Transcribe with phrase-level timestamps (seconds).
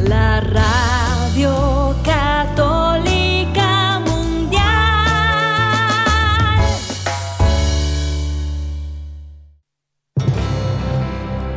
[0.00, 4.64] la radio católica mundial.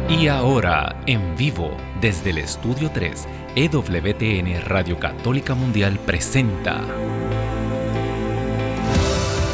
[0.08, 6.82] Y ahora, en vivo, desde el Estudio 3, EWTN Radio Católica Mundial presenta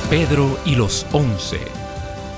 [0.10, 1.85] Pedro y los Once.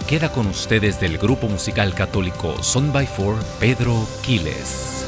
[0.08, 5.06] Queda con ustedes del grupo musical católico Son by Four, Pedro Quiles.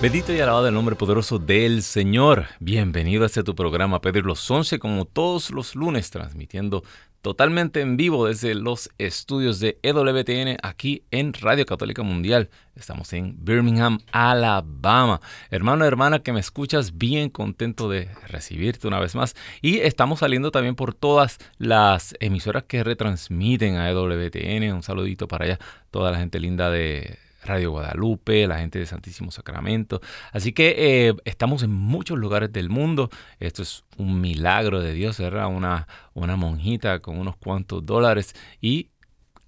[0.00, 2.46] Bendito y alabado el nombre poderoso del Señor.
[2.58, 6.84] Bienvenido a este tu programa Pedro y los Once, como todos los lunes, transmitiendo
[7.26, 12.50] totalmente en vivo desde los estudios de EWTN aquí en Radio Católica Mundial.
[12.76, 15.20] Estamos en Birmingham, Alabama.
[15.50, 19.34] Hermano, hermana, que me escuchas, bien contento de recibirte una vez más.
[19.60, 24.72] Y estamos saliendo también por todas las emisoras que retransmiten a EWTN.
[24.72, 25.58] Un saludito para allá,
[25.90, 30.00] toda la gente linda de Radio Guadalupe, la gente de Santísimo Sacramento.
[30.32, 30.74] Así que
[31.08, 33.10] eh, estamos en muchos lugares del mundo.
[33.40, 38.90] Esto es un milagro de Dios, una, una monjita con unos cuantos dólares y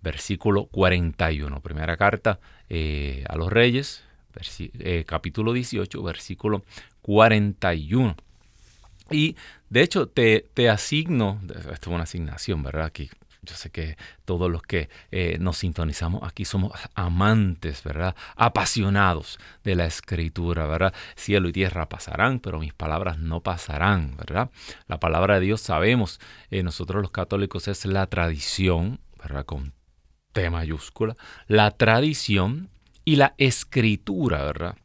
[0.00, 1.60] versículo 41.
[1.60, 2.40] Primera carta
[3.28, 4.02] a los reyes,
[5.04, 6.64] capítulo 18, versículo
[7.04, 8.16] 41.
[9.10, 9.36] Y
[9.68, 11.40] de hecho te, asigno,
[11.70, 12.86] esto es una asignación, ¿verdad?
[12.86, 13.10] Aquí
[13.42, 18.16] yo sé que todos los que eh, nos sintonizamos aquí somos amantes, ¿verdad?
[18.36, 20.94] Apasionados de la escritura, ¿verdad?
[21.14, 24.50] Cielo y tierra pasarán, pero mis palabras no pasarán, ¿verdad?
[24.88, 26.20] La palabra de Dios sabemos,
[26.50, 29.44] eh, nosotros los católicos es la tradición, ¿verdad?
[29.44, 29.74] Con
[30.32, 31.14] T mayúscula,
[31.46, 32.70] la tradición
[33.04, 34.76] y la escritura, ¿verdad?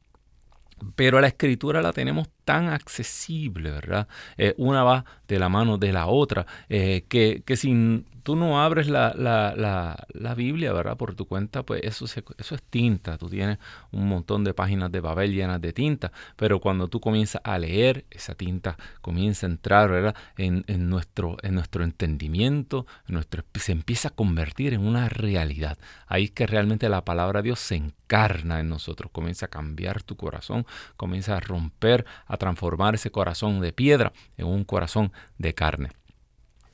[0.96, 4.08] Pero la escritura la tenemos tan accesible, ¿verdad?
[4.38, 8.62] Eh, una va de la mano de la otra, eh, que, que sin tú no
[8.62, 10.98] abres la, la, Biblia, ¿verdad?
[10.98, 13.18] Por tu cuenta, pues eso, eso es tinta.
[13.18, 13.58] Tú tienes
[13.92, 18.06] un montón de páginas de papel llenas de tinta, pero cuando tú comienzas a leer,
[18.12, 20.16] esa tinta comienza a entrar, ¿verdad?
[20.38, 25.78] En, nuestro, en nuestro entendimiento, nuestro, se empieza a convertir en una realidad.
[26.08, 30.04] Ahí es que realmente la palabra de Dios se encarna en nosotros, comienza a cambiar
[30.04, 35.54] tu corazón, comienza a romper, a transformar ese corazón de piedra en un corazón de
[35.54, 35.99] carne.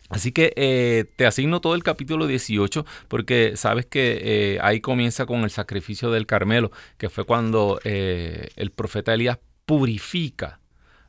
[0.09, 5.25] Así que eh, te asigno todo el capítulo 18 porque sabes que eh, ahí comienza
[5.25, 10.59] con el sacrificio del Carmelo, que fue cuando eh, el profeta Elías purifica,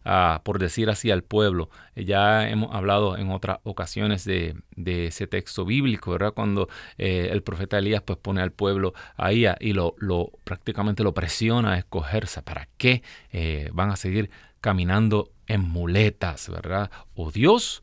[0.03, 1.69] ah, por decir así, al pueblo.
[1.95, 4.57] ya hemos hablado en otras ocasiones de,
[4.87, 6.33] ese texto bíblico, ¿verdad?
[6.33, 11.13] Cuando el profeta Elías pues pone al pueblo ahí ah, y lo, lo prácticamente lo
[11.13, 12.41] presiona a escogerse.
[12.41, 13.03] ¿Para qué
[13.73, 14.31] van a seguir
[14.63, 16.91] caminando en muletas, ¿verdad?
[17.15, 17.83] O Dios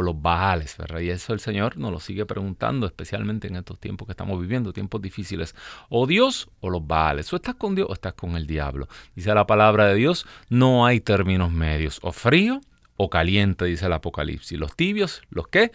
[0.00, 1.00] o los Baales, ¿verdad?
[1.00, 4.72] Y eso el Señor nos lo sigue preguntando, especialmente en estos tiempos que estamos viviendo,
[4.72, 5.54] tiempos difíciles.
[5.88, 7.32] O Dios o los Baales.
[7.32, 8.88] O estás con Dios o estás con el diablo.
[9.14, 12.00] Dice la palabra de Dios, no hay términos medios.
[12.02, 12.60] O frío
[12.96, 14.58] o caliente, dice el Apocalipsis.
[14.58, 15.72] Los tibios, ¿los qué?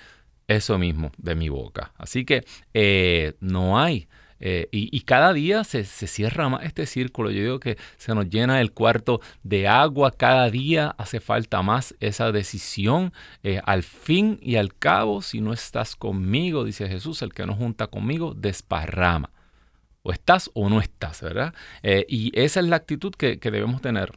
[0.47, 1.93] Eso mismo de mi boca.
[1.97, 4.07] Así que eh, no hay
[4.47, 7.31] eh, y, cada día se, cierra más este círculo.
[7.31, 10.11] Yo digo que se nos llena el cuarto de agua.
[10.11, 13.11] Cada día hace falta más esa decisión.
[13.41, 17.55] Eh, al fin y al cabo, si no estás conmigo, dice Jesús, el que no
[17.55, 19.31] junta conmigo, desparrama.
[20.03, 21.55] O estás o no estás, ¿verdad?
[21.81, 24.11] Eh, y esa es la actitud que debemos tener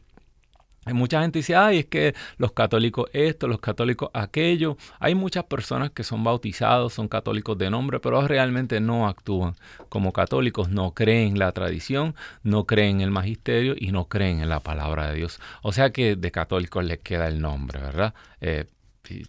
[0.93, 4.77] Mucha gente dice, ay, es que los católicos esto, los católicos aquello.
[4.99, 9.55] Hay muchas personas que son bautizados, son católicos de nombre, pero realmente no actúan
[9.89, 14.39] como católicos, no creen en la tradición, no creen en el magisterio y no creen
[14.41, 15.39] en la palabra de Dios.
[15.61, 18.13] O sea que de católicos les queda el nombre, ¿verdad?
[18.41, 18.65] Eh,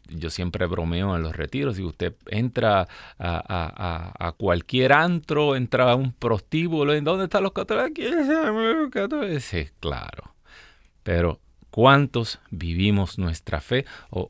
[0.09, 2.87] yo siempre bromeo en los retiros, si usted entra
[3.19, 8.05] a, cualquier antro, entra a un prostíbulo, ¿en dónde están los católicos?
[9.41, 10.35] Sí, claro.
[11.03, 11.41] Pero
[11.71, 13.85] cuántos vivimos nuestra fe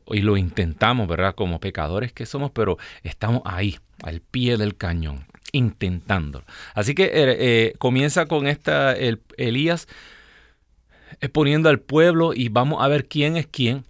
[0.07, 1.35] y lo intentamos, ¿verdad?
[1.35, 6.45] Como pecadores que somos, pero estamos ahí, al pie del cañón, intentándolo.
[6.73, 9.87] Así que eh, eh, comienza con esta el, Elías
[11.19, 13.83] exponiendo al pueblo y vamos a ver quién es quién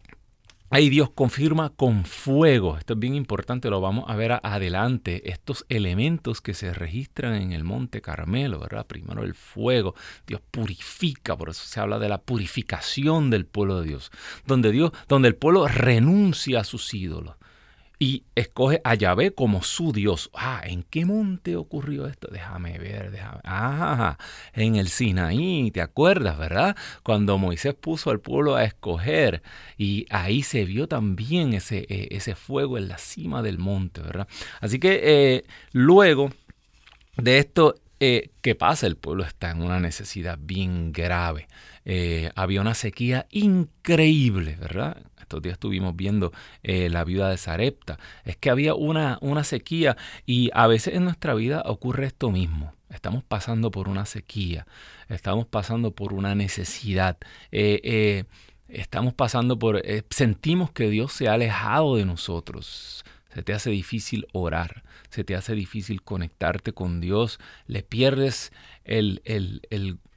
[0.73, 5.65] Ahí Dios confirma con fuego, esto es bien importante, lo vamos a ver adelante, estos
[5.67, 8.87] elementos que se registran en el monte Carmelo, ¿verdad?
[8.87, 9.95] Primero el fuego,
[10.25, 14.11] Dios purifica, por eso se habla de la purificación del pueblo de Dios,
[14.47, 17.35] donde Dios, donde el pueblo renuncia a sus ídolos
[18.01, 20.31] y escoge a Yahvé como su Dios.
[20.33, 22.29] Ah, ¿en qué monte ocurrió esto?
[22.31, 23.41] Déjame ver, déjame.
[23.43, 24.17] Ah,
[24.53, 26.75] en el Sinaí, ¿te acuerdas, verdad?
[27.03, 29.43] Cuando Moisés puso al pueblo a escoger
[29.77, 34.27] y ahí se vio también ese, eh, ese fuego en la cima del monte, ¿verdad?
[34.61, 36.31] Así que eh, luego
[37.17, 38.87] de esto, eh, ¿qué pasa?
[38.87, 41.47] El pueblo está en una necesidad bien grave.
[42.33, 44.97] había una sequía increíble, ¿verdad?
[45.31, 49.95] Estos días estuvimos viendo eh, la vida de Sarepta, es que había una, una sequía
[50.25, 52.73] y a veces en nuestra vida ocurre esto mismo.
[52.89, 54.67] Estamos pasando por una sequía,
[55.07, 57.17] estamos pasando por una necesidad.
[57.53, 58.25] Eh, eh,
[58.67, 63.05] estamos pasando por, sentimos que Dios se ha alejado de nosotros.
[63.33, 68.51] Se te hace difícil orar, se te hace difícil conectarte con Dios, le pierdes
[68.83, 69.61] el, el,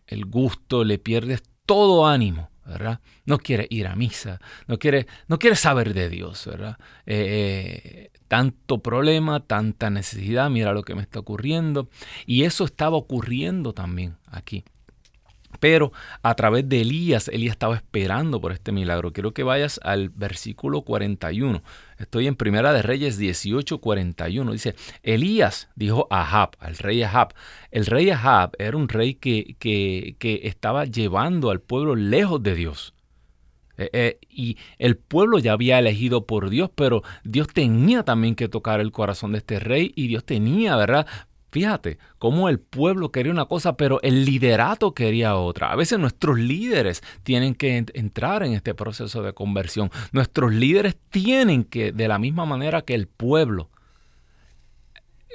[0.09, 2.51] el gusto, le pierdes todo ánimo.
[3.27, 6.79] No quiere ir a misa, no quiere, no quiere saber de Dios, ¿verdad?
[7.07, 11.89] Eh, eh, tanto problema, tanta necesidad, mira lo que me está ocurriendo.
[12.27, 14.65] Y eso estaba ocurriendo también aquí.
[15.61, 15.93] Pero
[16.23, 19.13] a través de Elías, Elías estaba esperando por este milagro.
[19.13, 21.63] Quiero que vayas al versículo 41.
[21.99, 24.53] Estoy en Primera de Reyes 18, 41.
[24.53, 27.35] Dice, Elías dijo a Ahab, al rey Ahab.
[27.71, 32.95] El rey Ahab era un rey que, que, estaba llevando al pueblo lejos de Dios.
[33.77, 38.49] Eh, eh, y el pueblo ya había elegido por Dios, pero Dios tenía también que
[38.49, 41.07] tocar el corazón de este rey y Dios tenía, ¿verdad?
[41.55, 45.71] Fíjate cómo el pueblo quería una cosa, pero el liderato quería otra.
[45.71, 49.89] A veces nuestros líderes tienen que entrar en este proceso de conversión.
[50.11, 53.71] Nuestros líderes tienen que, de la misma manera que el pueblo,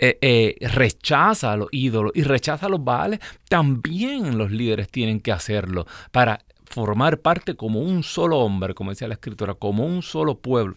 [0.02, 5.22] eh, eh, rechaza a los ídolos y rechaza a los baales, también los líderes tienen
[5.22, 10.02] que hacerlo para formar parte como un solo hombre, como decía la escritura, como un
[10.02, 10.76] solo pueblo.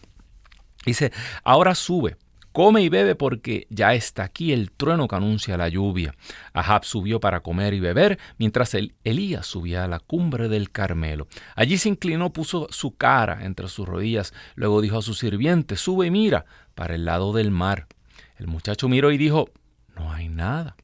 [0.85, 1.11] Dice,
[1.43, 2.15] ahora sube
[2.53, 6.15] come y bebe porque ya está aquí el trueno que anuncia la lluvia.
[6.53, 11.27] Ahab subió para comer y beber, mientras el Elías subía a la cumbre del Carmelo.
[11.55, 16.07] Allí se inclinó, puso su cara entre sus rodillas, luego dijo a su sirviente, sube
[16.07, 16.45] y mira
[16.75, 17.87] para el lado del mar.
[18.37, 19.49] El muchacho miró y dijo,
[19.95, 20.77] no hay nada.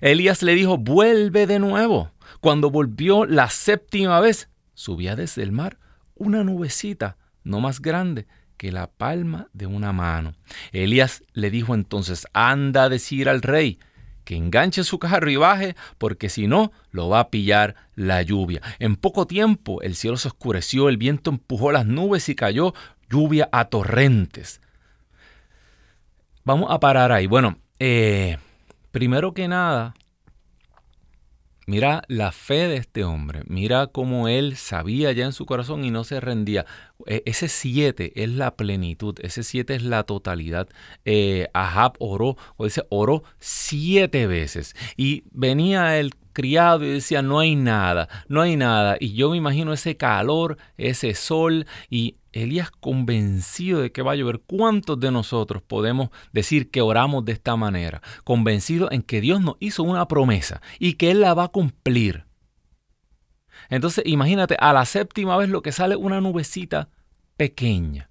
[0.00, 2.10] Elías le dijo, vuelve de nuevo.
[2.40, 5.78] Cuando volvió la séptima vez, subía desde el mar
[6.14, 10.34] una nubecita, no más grande que la palma de una mano.
[10.72, 13.78] Elías le dijo entonces, anda a decir al rey
[14.24, 18.60] que enganche su carro y baje, porque si no, lo va a pillar la lluvia.
[18.80, 22.74] En poco tiempo el cielo se oscureció, el viento empujó las nubes y cayó
[23.08, 24.60] lluvia a torrentes.
[26.44, 27.28] Vamos a parar ahí.
[27.28, 28.38] Bueno, eh,
[28.90, 29.94] primero que nada,
[31.68, 35.90] Mira la fe de este hombre, mira cómo él sabía ya en su corazón y
[35.90, 36.64] no se rendía.
[37.06, 40.68] E, ese siete es la plenitud, ese siete es la totalidad.
[41.04, 47.38] Eh, Ahab oró, o dice, oró siete veces y venía el criado y decía, no
[47.38, 48.98] hay nada, no hay nada.
[49.00, 54.16] Y yo me imagino ese calor, ese sol y Elías convencido de que va a
[54.16, 54.40] llover.
[54.46, 58.02] ¿Cuántos de nosotros podemos decir que oramos de esta manera?
[58.24, 62.25] Convencido en que Dios nos hizo una promesa y que Él la va a cumplir.
[63.68, 66.88] Entonces imagínate, a la séptima vez lo que sale una nubecita
[67.36, 68.08] pequeña.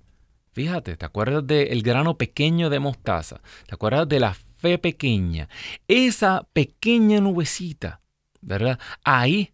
[0.52, 3.42] Fíjate, ¿te acuerdas del grano pequeño de mostaza?
[3.68, 5.50] ¿Te acuerdas de la fe pequeña?
[5.88, 8.02] Esa pequeña nubecita,
[8.42, 8.80] ¿verdad?
[9.04, 9.52] Ahí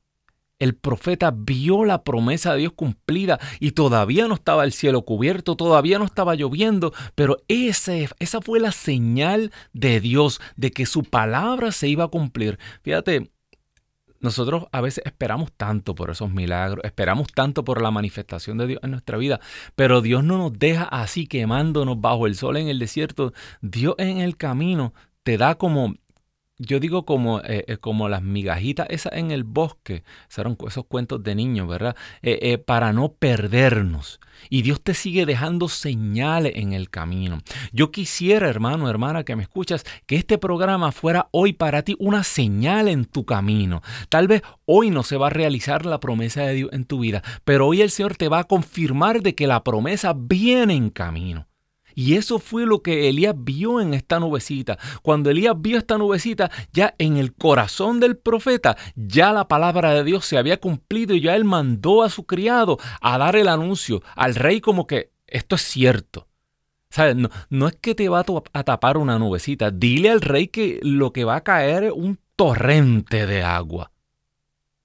[0.62, 5.56] el profeta vio la promesa de Dios cumplida y todavía no estaba el cielo cubierto,
[5.56, 11.04] todavía no estaba lloviendo, pero ese, esa fue la señal de Dios de que su
[11.04, 12.60] palabra se iba a cumplir.
[12.84, 13.32] Fíjate,
[14.22, 18.80] nosotros a veces esperamos tanto por esos milagros, esperamos tanto por la manifestación de Dios
[18.84, 19.40] en nuestra vida,
[19.76, 23.34] pero Dios no nos deja así quemándonos bajo el sol en el desierto.
[23.62, 25.96] Dios en el camino te da como
[26.62, 31.24] yo digo como, eh, eh, como las migajitas esas en el bosque, esos, esos cuentos
[31.24, 31.96] de niños, ¿verdad?
[32.22, 34.20] Eh, para no perdernos.
[34.50, 37.40] Y Dios te sigue dejando señales en el camino.
[37.72, 42.24] Yo quisiera, hermano, hermana, que me escuchas, que este programa fuera hoy para ti una
[42.24, 43.82] señal en tu camino.
[44.10, 47.24] Tal vez hoy no se va a realizar la promesa de Dios en tu vida,
[47.44, 51.48] pero hoy el Señor te va a confirmar de que la promesa viene en camino.
[51.96, 54.78] Y eso fue lo que Elías vio en esta nubecita.
[55.02, 60.04] Cuando Elías vio esta nubecita, ya en el corazón del profeta, ya la palabra de
[60.04, 64.02] Dios se había cumplido y ya él mandó a su criado a dar el anuncio
[64.16, 66.28] al rey como que esto es cierto.
[66.90, 67.16] ¿Sabes?
[67.50, 69.72] No, es que te va a tapar una nubecita.
[69.72, 73.92] Dile al rey que lo que va a caer es un torrente de agua.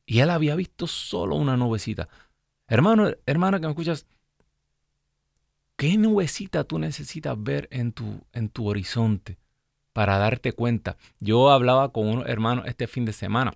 [0.07, 2.09] Y él había visto solo una nubecita.
[2.69, 4.07] Hermano, hermana que me escuchas,
[5.77, 9.37] ¿Qué nubecita tú necesitas ver en tu, en tu horizonte
[9.93, 10.97] para darte cuenta?
[11.21, 13.53] Yo hablaba con unos hermanos este fin de semana.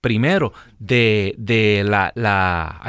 [0.00, 2.80] primero, de, de la,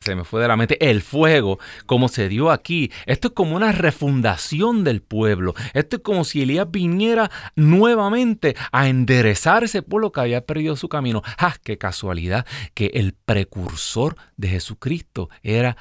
[0.00, 2.90] se me fue de la mente, el fuego, como se dio aquí.
[3.06, 5.54] Esto es como una refundación del pueblo.
[5.74, 10.88] Esto es como si Elías viniera nuevamente a enderezar ese pueblo que había perdido su
[10.88, 11.22] camino.
[11.38, 12.46] ¡Ah, qué casualidad!
[12.74, 15.76] Que el precursor de Jesucristo era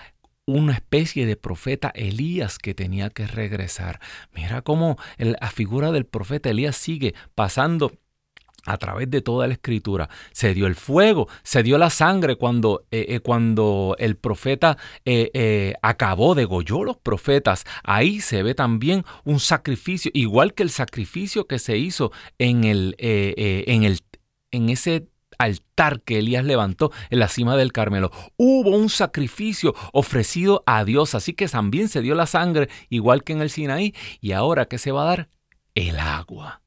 [0.45, 3.99] una especie de profeta Elías que tenía que regresar.
[4.33, 7.91] Mira cómo la figura del profeta Elías sigue pasando
[8.67, 10.09] a través de toda la escritura.
[10.31, 15.73] Se dio el fuego, se dio la sangre cuando, eh, eh, cuando el profeta eh,
[15.81, 17.63] acabó, degolló los profetas.
[17.83, 22.95] Ahí se ve también un sacrificio, igual que el sacrificio que se hizo en, el,
[22.99, 23.99] en, el,
[24.51, 25.07] en ese
[25.37, 28.11] altar que Elías levantó en la cima del Carmelo.
[28.35, 33.33] Hubo un sacrificio ofrecido a Dios, así que también se dio la sangre, igual que
[33.33, 33.95] en el Sinaí.
[34.19, 35.29] Y ahora, ¿qué se va a dar?
[35.73, 36.61] El agua.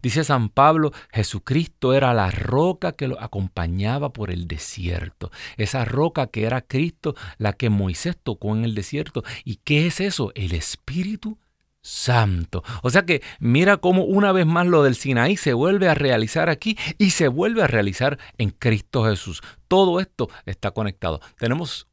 [0.00, 5.32] Dice San Pablo, Jesucristo era la roca que lo acompañaba por el desierto.
[5.56, 9.24] Esa roca que era Cristo, la que Moisés tocó en el desierto.
[9.44, 10.30] ¿Y qué es eso?
[10.36, 11.38] El Espíritu
[11.80, 12.62] Santo.
[12.82, 16.48] O sea que mira cómo una vez más lo del Sinaí se vuelve a realizar
[16.48, 19.42] aquí y se vuelve a realizar en Cristo Jesús.
[19.66, 21.20] Todo esto está conectado.
[21.38, 21.88] Tenemos,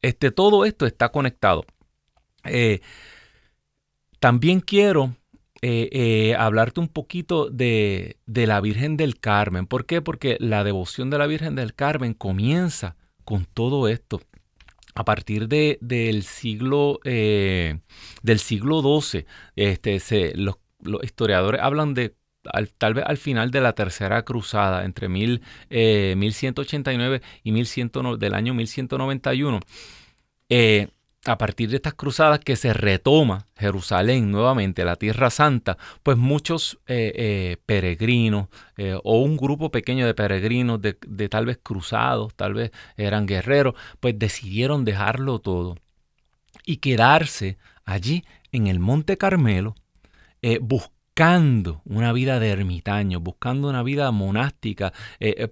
[0.00, 1.64] este, todo esto está conectado.
[2.44, 2.82] Eh,
[4.20, 5.16] también quiero
[5.64, 9.66] eh, eh, hablarte un poquito de, la Virgen del Carmen.
[9.68, 10.02] ¿Por qué?
[10.02, 14.20] Porque la devoción de la Virgen del Carmen comienza con todo esto.
[14.94, 17.78] A partir de, del, siglo, eh,
[18.22, 20.56] del siglo XII, este, los,
[21.02, 22.16] historiadores hablan de
[22.76, 28.52] tal vez al final de la tercera cruzada, entre mil, 1189 y 1100, del año
[28.52, 29.60] 1191.
[30.48, 30.88] Eh,
[31.24, 36.80] a partir de estas cruzadas que se retoma Jerusalén nuevamente, la Tierra Santa, pues muchos
[36.86, 42.54] eh, eh, peregrinos eh, o un grupo pequeño de peregrinos, de, tal vez cruzados, tal
[42.54, 45.76] vez eran guerreros, pues decidieron dejarlo todo
[46.64, 49.76] y quedarse allí en el Monte Carmelo
[50.60, 54.92] buscando una vida de ermitaño, buscando una vida monástica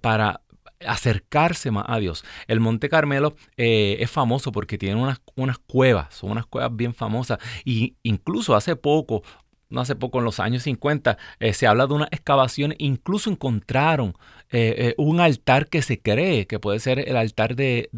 [0.01, 0.41] para
[0.87, 2.25] acercarse más a Dios.
[2.47, 6.95] El Monte Carmelo eh, es famoso porque tiene unas, unas cuevas, son unas cuevas bien
[6.95, 7.39] famosas.
[7.65, 9.23] Y incluso hace poco,
[9.69, 14.15] no hace poco, en los años 50, eh, se habla de una excavación, incluso encontraron
[14.51, 17.89] eh, un altar que se cree que puede ser el altar de,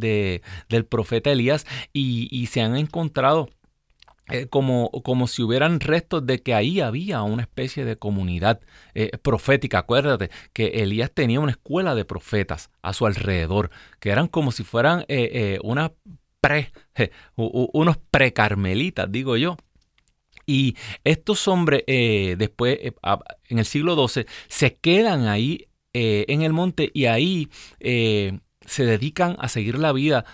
[0.69, 3.49] del profeta Elías y, y se han encontrado
[4.31, 8.61] eh, como, como, si hubieran restos de que ahí había una especie de comunidad
[8.95, 9.79] eh, profética.
[9.79, 14.63] Acuérdate que Elías tenía una escuela de profetas a su alrededor, que eran como si
[14.63, 15.93] fueran eh, una
[16.41, 16.73] pre,
[17.37, 19.57] unos precarmelitas, digo yo.
[20.47, 22.79] Y estos hombres después,
[23.49, 27.49] en el siglo XII, se quedan ahí en el monte y ahí
[27.79, 30.25] se dedican a seguir la vida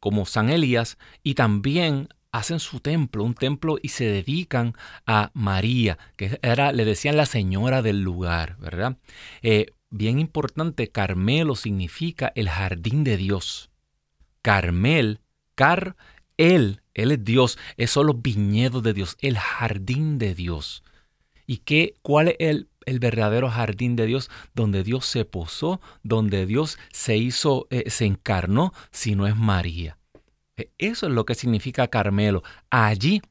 [0.00, 4.74] como San Elías y también hacen su templo, un templo y se dedican
[5.06, 8.98] a María, que era, le decían la señora del lugar, ¿verdad?
[9.42, 13.70] Eh, bien importante, Carmelo significa el jardín de Dios.
[14.42, 15.20] Carmel,
[15.54, 15.96] Car,
[16.36, 20.84] él, él es Dios, esos son los viñedos de Dios, el jardín de Dios.
[21.46, 26.46] ¿Y qué, cuál es el, el verdadero jardín de Dios, donde Dios se posó, donde
[26.46, 29.97] Dios se hizo, eh, se encarnó, si no es María?
[30.78, 32.42] Eso es lo que significa Carmelo.
[32.70, 33.22] Allí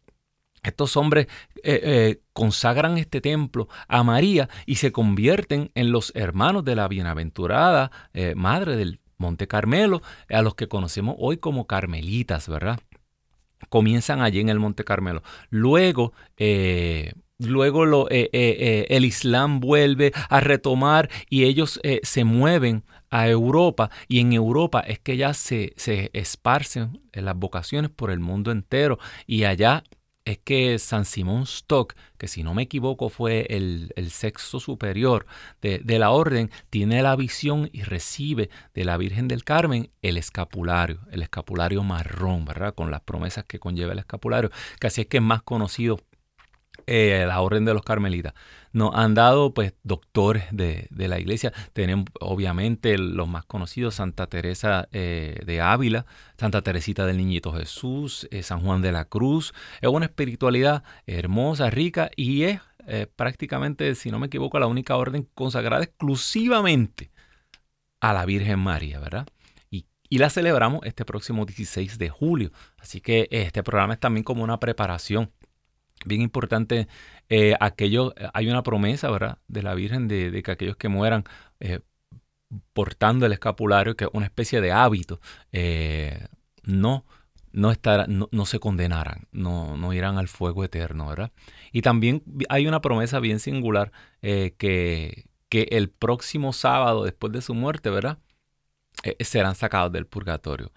[0.68, 1.28] estos hombres
[1.63, 6.88] eh, eh, consagran este templo a María y se convierten en los hermanos de la
[6.88, 12.80] bienaventurada eh, madre del Monte Carmelo, a los que conocemos hoy como carmelitas, ¿verdad?
[13.70, 15.24] Comienzan allí en el Monte Carmelo.
[15.50, 16.13] Luego,
[17.40, 24.34] luego lo, el Islam vuelve a retomar y ellos se mueven a Europa y en
[24.34, 29.84] Europa es que ya se, se esparcen las vocaciones por el mundo entero y allá
[30.28, 35.26] es que San Simón Stock, que si no me equivoco fue el, sexo superior
[35.62, 40.17] de, de, la orden, tiene la visión y recibe de la Virgen del Carmen el
[40.17, 42.76] escapulario, el escapulario marrón, ¿verdad?
[42.76, 45.98] Con las promesas que conlleva el escapulario, que así es que es más conocido
[46.89, 48.34] eh, la orden de los carmelitas.
[48.71, 51.52] Nos han dado pues doctores de, la iglesia.
[51.73, 56.06] Tenemos obviamente los más conocidos, Santa Teresa eh, de Ávila,
[56.38, 59.54] Santa Teresita del Niñito Jesús, eh, San Juan de la Cruz.
[59.82, 62.62] Es una espiritualidad hermosa, rica y es
[63.17, 67.12] prácticamente, si no me equivoco, la única orden consagrada exclusivamente
[68.00, 69.28] a la Virgen María, ¿verdad?
[69.69, 72.52] Y, y la celebramos este próximo 16 de julio.
[72.78, 75.32] Así que este programa es también como una preparación
[76.06, 76.88] bien importante,
[77.30, 81.24] eh, aquello, hay una promesa, ¿verdad?, de la Virgen de, que aquellos que mueran
[81.60, 81.82] eh,
[82.74, 85.20] portando el escapulario, que es una especie de hábito,
[85.52, 86.28] eh,
[86.64, 87.06] no,
[87.52, 87.74] no,
[88.32, 91.32] no, se condenarán, no, no irán al fuego eterno, ¿verdad?
[91.72, 97.54] Y también hay una promesa bien singular que, que el próximo sábado, después de su
[97.54, 98.20] muerte, ¿verdad?
[99.20, 100.72] serán sacados del purgatorio.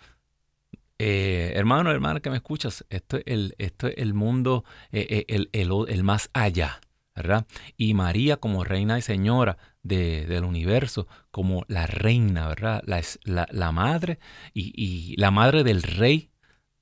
[1.02, 5.48] Eh, hermano, hermana que me escuchas, esto es el, esto es el mundo, eh, eh,
[5.52, 6.78] el, el, más allá.
[7.16, 7.46] ¿verdad?
[7.78, 12.82] Y María como reina y señora del universo, como la reina, ¿verdad?
[12.84, 14.18] La, la, madre
[14.52, 16.30] y, la madre del rey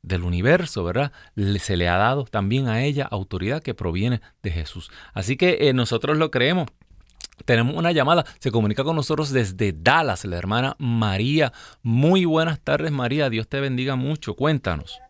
[0.03, 1.13] del universo, ¿verdad?
[1.61, 4.91] se le ha dado también a ella autoridad que proviene de Jesús.
[5.15, 6.69] Así que eh, nosotros lo creemos.
[7.45, 11.53] Tenemos una llamada, se comunica con nosotros desde Dallas, la hermana María.
[11.83, 13.31] Muy buenas tardes, María.
[13.31, 14.35] Dios te bendiga mucho.
[14.35, 15.01] Cuéntanos.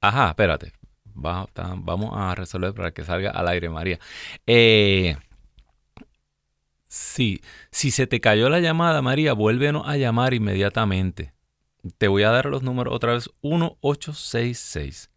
[0.00, 0.72] Ajá, espérate.
[1.14, 3.98] vamos a resolver para que salga al aire, María.
[4.46, 5.16] Eh,
[6.86, 11.32] sí, si se te cayó la llamada, María, vuélvenos a llamar inmediatamente.
[11.98, 13.30] Te voy a dar los números otra vez.
[13.42, 15.10] 1866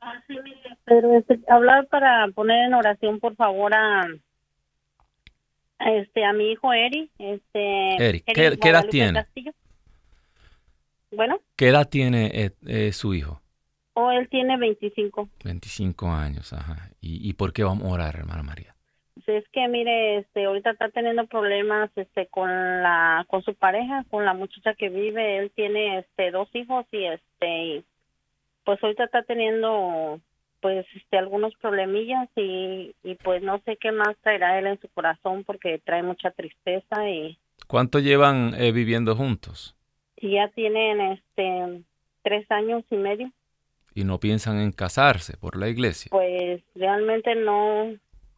[0.00, 0.34] Ah, sí,
[0.84, 4.06] pero este, hablar para poner en oración, por favor, a,
[5.78, 7.10] este a mi hijo Eri.
[7.18, 9.26] Este, Eri, ¿qué, edad tiene?
[11.10, 11.40] Bueno.
[11.56, 13.40] ¿Qué edad tiene eh, eh, su hijo?
[13.94, 15.28] Oh, él tiene 25.
[15.44, 16.90] 25 años, ajá.
[17.00, 18.74] ¿Y, ¿Y por qué vamos a orar, hermana María?
[19.26, 22.50] Es que mire, este, ahorita está teniendo problemas, este, con
[22.82, 25.38] la, con su pareja, con la muchacha que vive.
[25.38, 27.84] Él tiene, este, dos hijos y, este,
[28.64, 30.20] pues ahorita está teniendo
[30.64, 34.88] pues este algunos problemillas y, y pues no sé qué más traerá él en su
[34.88, 39.76] corazón porque trae mucha tristeza y ¿Cuánto llevan eh, viviendo juntos?
[40.22, 41.82] Ya tienen este
[42.22, 43.30] tres años y medio.
[43.94, 46.08] ¿Y no piensan en casarse por la iglesia?
[46.10, 47.94] Pues realmente no,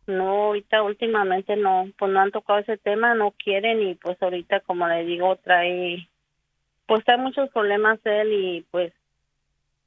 [0.08, 4.58] no, ahorita últimamente no, pues no han tocado ese tema, no quieren y pues ahorita
[4.62, 6.08] como le digo trae,
[6.86, 8.92] pues trae muchos problemas él y pues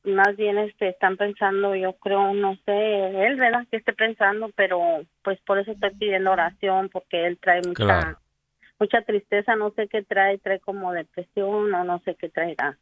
[0.03, 4.79] más bien este están pensando yo creo no sé él verdad que esté pensando pero
[5.23, 8.17] pues por eso estoy pidiendo oración porque él trae mucha
[8.79, 12.77] mucha tristeza no sé qué trae trae como depresión o no sé qué traerá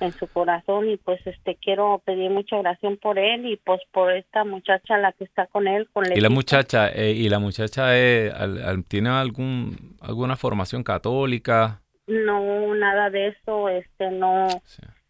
[0.00, 4.12] en su corazón y pues este quiero pedir mucha oración por él y pues por
[4.12, 7.90] esta muchacha la que está con él con y la muchacha eh, y la muchacha
[8.88, 14.48] tiene algún alguna formación católica no nada de eso este no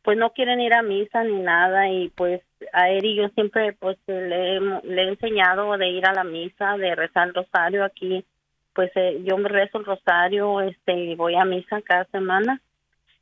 [0.03, 3.73] pues no quieren ir a misa ni nada y pues a él y yo siempre
[3.75, 8.25] pues le, he enseñado de ir a la misa, de rezar el rosario aquí,
[8.75, 12.61] pues eh, yo me rezo el rosario, este, voy a misa cada semana.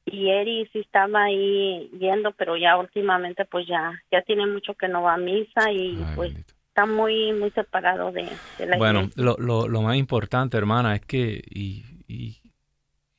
[0.06, 4.88] Y Eri sí estaba ahí yendo, pero ya últimamente pues ya ya tiene mucho que
[4.88, 6.34] no va a misa y pues
[6.68, 8.26] está muy muy separado de,
[8.66, 12.40] la Bueno, lo, lo, lo, más importante, hermana, es que y, y,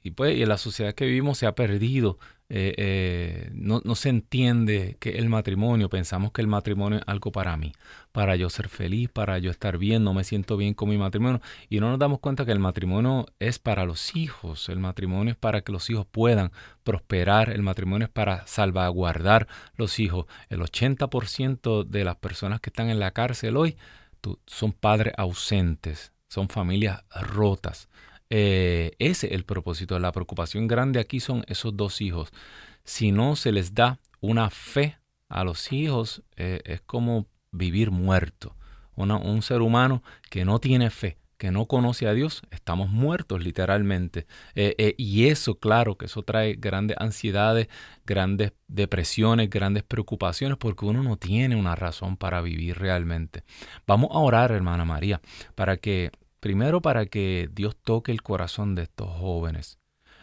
[0.02, 2.18] y pues y en la sociedad que vivimos se ha perdido
[2.54, 7.32] eh, eh, no, no, se entiende que el matrimonio, pensamos que el matrimonio es algo
[7.32, 7.72] para mí,
[8.12, 11.40] para yo ser feliz, para yo estar bien, no me siento bien con mi matrimonio.
[11.70, 15.38] Y no nos damos cuenta que el matrimonio es para los hijos, el matrimonio es
[15.38, 16.52] para que los hijos puedan
[16.84, 20.26] prosperar, el matrimonio es para salvaguardar los hijos.
[20.50, 23.78] El 80% de las personas que están en la cárcel hoy
[24.46, 27.88] son padres ausentes, son familias rotas.
[28.34, 30.00] Eh, ese es el propósito.
[30.00, 32.32] La preocupación grande aquí son esos dos hijos.
[32.86, 38.56] Si no se les da una fe a los hijos, eh, es como vivir muerto.
[38.96, 44.28] un ser humano que no tiene fe, que no conoce a Dios, estamos muertos literalmente.
[44.56, 47.68] Eh, y eso, claro, que eso trae grandes ansiedades,
[48.06, 53.44] grandes depresiones, grandes preocupaciones, porque uno no tiene una razón para vivir realmente.
[53.88, 55.20] Vamos a orar, hermana María,
[55.56, 59.78] para que Primero para que Dios toque el corazón de estos jóvenes.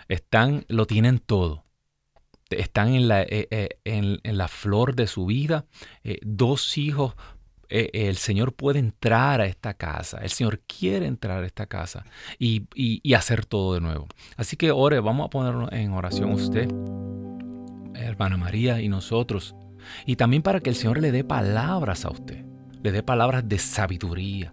[0.09, 1.65] Están, lo tienen todo.
[2.51, 5.65] Están en la, eh, eh, en, la flor de su vida.
[6.03, 7.15] Eh, dos hijos.
[7.69, 10.19] el Señor puede entrar a esta casa.
[10.19, 12.05] El Señor quiere entrar a esta casa
[12.37, 14.09] y, y hacer todo de nuevo.
[14.37, 16.69] Así que ore, vamos a ponernos en oración usted,
[17.95, 19.55] hermana María y nosotros.
[20.05, 22.45] Y también para que el Señor le dé palabras a usted.
[22.83, 24.53] Le dé palabras de sabiduría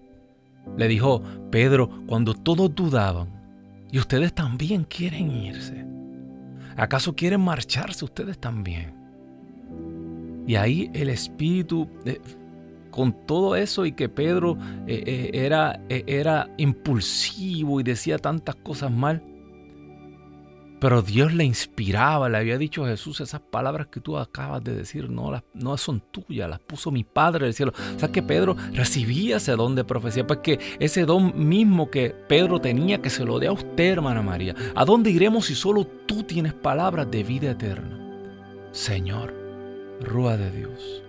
[0.77, 3.29] le dijo Pedro cuando todos dudaban,
[3.91, 5.85] y ustedes también quieren irse.
[6.75, 8.93] ¿Acaso quieren marcharse ustedes también?
[10.47, 12.19] Y ahí el Espíritu, eh,
[12.91, 18.91] con todo eso y que Pedro eh, eh, era, era impulsivo y decía tantas cosas
[18.91, 19.23] mal,
[20.79, 24.75] Pero Dios le inspiraba, le había dicho a Jesús, esas palabras que tú acabas de
[24.75, 27.73] decir no, las, no son tuyas, las puso mi Padre del cielo.
[27.95, 32.59] O sea que Pedro recibía ese don de profecía, porque ese don mismo que Pedro
[32.59, 34.53] tenía, que se lo dé a usted, hermana María.
[34.75, 38.01] ¿A dónde iremos si solo tú tienes palabras de vida eterna?
[38.71, 39.33] Señor,
[40.01, 41.03] Rúa de Dios,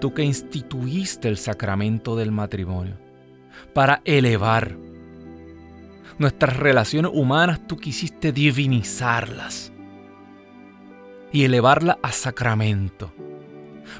[0.00, 2.96] tú que instituiste el sacramento del matrimonio
[3.74, 4.76] para elevar
[6.18, 9.72] nuestras relaciones humanas, tú quisiste divinizarlas
[11.32, 13.12] y elevarlas a sacramento.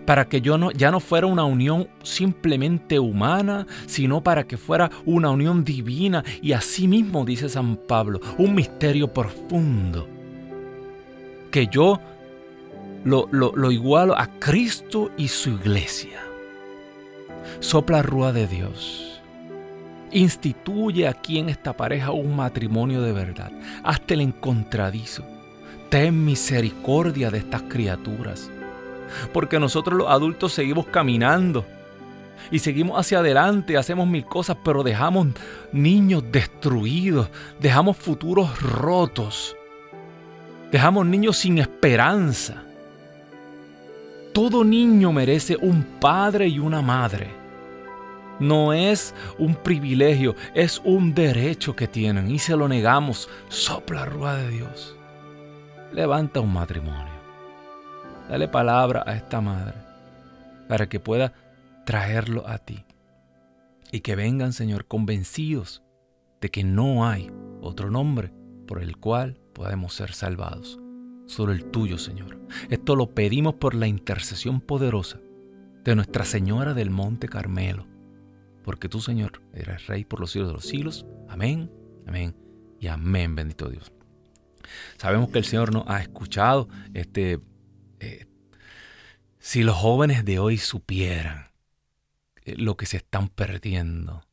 [0.04, 4.90] Para que yo no, ya no fuera una unión simplemente humana, sino para que fuera
[5.04, 10.08] una unión divina y así mismo, dice San Pablo, un misterio profundo.
[11.50, 12.00] Que yo
[13.04, 16.20] lo, lo igualo a Cristo y su iglesia.
[17.60, 19.15] Sopla rúa de Dios
[20.12, 23.50] Instituye aquí en esta pareja un matrimonio de verdad.
[23.82, 25.24] Hazte el encontradizo.
[25.88, 28.50] Ten misericordia de estas criaturas.
[29.32, 31.64] Porque nosotros los adultos seguimos caminando
[32.50, 35.28] y seguimos hacia adelante, hacemos mil cosas, pero dejamos
[35.72, 37.28] niños destruidos,
[37.60, 39.56] dejamos futuros rotos,
[40.70, 42.62] dejamos niños sin esperanza.
[44.32, 47.45] Todo niño merece un padre y una madre
[48.38, 53.28] no es un privilegio, es un derecho que tienen y se lo negamos.
[53.48, 54.96] Sopla rúa de Dios.
[55.92, 57.16] Levanta un matrimonio.
[58.28, 59.74] Dale palabra a esta madre
[60.68, 61.32] para que pueda
[61.84, 62.84] traerlo a ti.
[63.92, 65.82] Y que vengan, Señor, convencidos
[66.40, 67.30] de que no hay
[67.62, 68.32] otro nombre
[68.66, 70.78] por el cual podemos ser salvados.
[71.26, 72.38] Solo el tuyo, Señor.
[72.68, 75.20] Esto lo pedimos por la intercesión poderosa
[75.84, 77.95] de Nuestra Señora del Monte Carmelo
[78.66, 81.06] porque tú, Señor, eres Rey por los siglos de los siglos.
[81.28, 81.70] Amén,
[82.04, 82.34] amén
[82.80, 83.92] y amén, bendito Dios.
[84.96, 86.68] Sabemos que el Señor nos ha escuchado.
[86.92, 87.38] Este,
[88.00, 88.26] eh,
[89.38, 91.52] si los jóvenes de hoy supieran
[92.44, 94.26] eh, lo que se están perdiendo,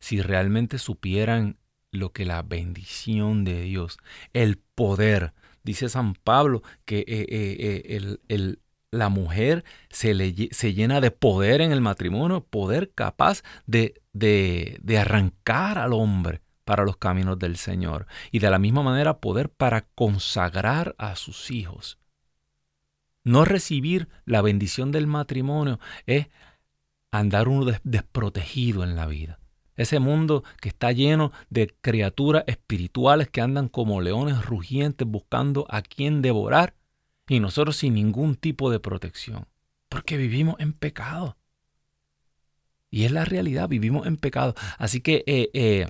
[0.00, 1.58] si realmente supieran
[1.90, 3.98] lo que la bendición de Dios,
[4.32, 11.00] el poder, dice San Pablo, que eh, el, el, la mujer se, le, se llena
[11.00, 16.96] de poder en el matrimonio, poder capaz de, de, de arrancar al hombre para los
[16.96, 18.06] caminos del Señor.
[18.30, 21.98] Y de la misma manera poder para consagrar a sus hijos.
[23.24, 26.28] No recibir la bendición del matrimonio es
[27.10, 29.40] andar uno desprotegido en la vida.
[29.74, 35.82] Ese mundo que está lleno de criaturas espirituales que andan como leones rugientes buscando a
[35.82, 36.74] quien devorar
[37.28, 39.46] y nosotros sin ningún tipo de protección,
[39.88, 41.36] porque vivimos en pecado.
[42.90, 44.54] Y es la realidad, vivimos en pecado.
[44.78, 45.86] Así que eh, eh,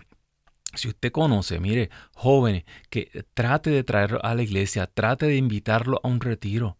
[0.74, 6.00] si usted conoce, mire, jóvenes, que trate de traerlo a la iglesia, trate de invitarlo
[6.02, 6.78] a un retiro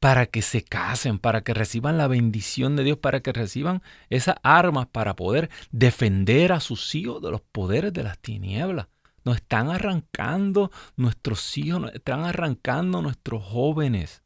[0.00, 4.36] para que se casen, para que reciban la bendición de Dios, para que reciban esas
[4.42, 8.86] armas para poder defender a sus hijos de los poderes de las tinieblas.
[9.28, 14.22] Nos están arrancando nuestros hijos, nos están arrancando nuestros jóvenes.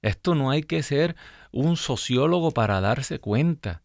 [0.00, 1.16] Esto no hay que ser
[1.52, 3.82] un sociólogo para darse cuenta.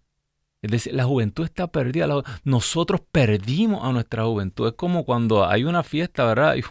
[0.61, 2.07] Es decir, la juventud está perdida.
[2.45, 4.69] Nosotros perdimos a nuestra juventud.
[4.69, 6.51] Es como cuando hay una fiesta, ¿verdad?
[6.53, 6.63] Hay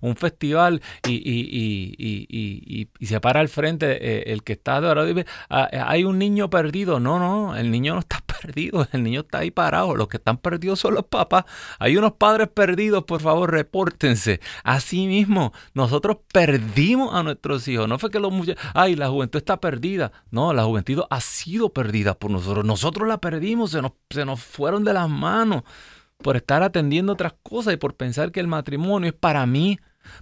[0.00, 5.26] un, festival y, se para al frente eh, el que está de ahora dice,
[5.72, 7.00] eh, hay un niño perdido.
[7.00, 8.86] No, no, el niño no está perdido.
[8.92, 9.94] El niño está ahí parado.
[9.94, 11.44] Los que están perdidos son los papás.
[11.78, 14.40] Hay unos padres perdidos, por favor, repórtense.
[14.64, 17.88] Así mismo, nosotros perdimos a nuestros hijos.
[17.88, 20.12] No fue que los muchachos, ay, la juventud está perdida.
[20.30, 22.64] No, la juventud ha sido perdida por nosotros.
[22.64, 25.62] Nosotros la perdimos se nos, se nos fueron de las manos
[26.18, 29.78] por estar atendiendo otras cosas y por pensar que el matrimonio es para mí,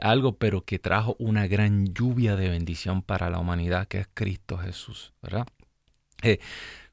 [0.01, 4.59] algo, pero que trajo una gran lluvia de bendición para la humanidad, que es Cristo
[4.59, 5.49] Jesús, ¿verdad?
[6.23, 6.39] Eh,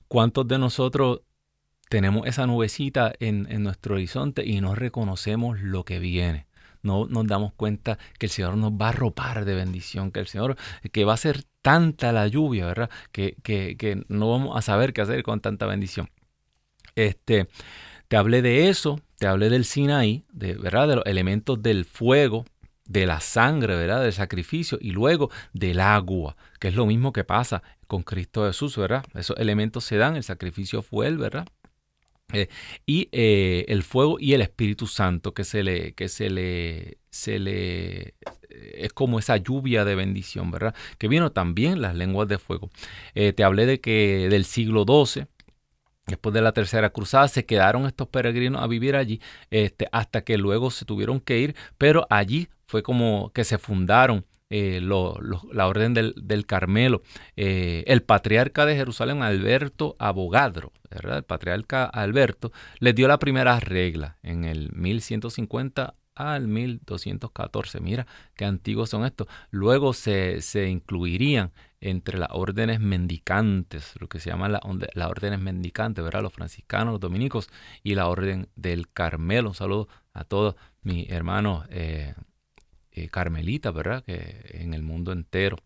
[0.07, 1.21] ¿Cuántos de nosotros
[1.89, 6.47] tenemos esa nubecita en, nuestro horizonte y no reconocemos lo que viene?
[6.83, 10.27] No nos damos cuenta que el Señor nos va a arropar de bendición, que el
[10.27, 10.55] Señor,
[10.91, 12.91] que va a ser tanta la lluvia, ¿verdad?
[13.11, 16.11] Que, que, no vamos a saber qué hacer con tanta bendición.
[16.93, 17.47] Este,
[18.07, 20.87] te hablé de eso, te hablé del Sinaí, de, ¿verdad?
[20.87, 22.45] De los elementos del fuego,
[22.85, 24.03] de la sangre, ¿verdad?
[24.03, 28.77] Del sacrificio y luego del agua, que es lo mismo que pasa con Cristo Jesús,
[28.77, 29.03] ¿verdad?
[29.15, 31.47] Esos elementos se dan, el sacrificio fue él, ¿verdad?
[32.33, 32.47] Eh,
[32.85, 37.39] y eh, el fuego y el Espíritu Santo que se le, que se le, se
[37.39, 38.15] le,
[38.49, 40.75] es como esa lluvia de bendición, ¿verdad?
[40.97, 42.69] Que vino también las lenguas de fuego.
[43.13, 45.27] Eh, te hablé de que del siglo XII,
[46.07, 49.21] después de la tercera cruzada, se quedaron estos peregrinos a vivir allí,
[49.51, 54.25] este, hasta que luego se tuvieron que ir, pero allí fue como que se fundaron
[54.49, 57.01] eh, la orden del, Carmelo.
[57.35, 61.17] Eh, el patriarca de Jerusalén, Alberto Abogadro, ¿verdad?
[61.17, 67.81] el patriarca Alberto, les dio la primera regla en el 1150 al 1214.
[67.81, 69.27] Mira qué antiguos son estos.
[69.49, 71.51] Luego se, se incluirían
[71.81, 74.61] entre las órdenes mendicantes, lo que se llama las
[74.93, 76.21] la órdenes mendicantes, ¿verdad?
[76.21, 77.49] Los franciscanos, los dominicos
[77.83, 79.49] y la orden del Carmelo.
[79.49, 82.15] Un saludo a todos mis hermanos eh,
[82.97, 84.05] eh, carmelita, ¿verdad?
[84.05, 85.57] Que en el mundo entero.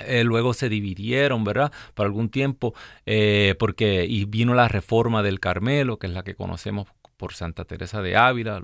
[0.00, 1.72] Eh, luego se dividieron, ¿verdad?
[1.94, 2.74] Por algún tiempo,
[3.06, 7.64] eh, porque y vino la reforma del Carmelo, que es la que conocemos por Santa
[7.64, 8.62] Teresa de Ávila,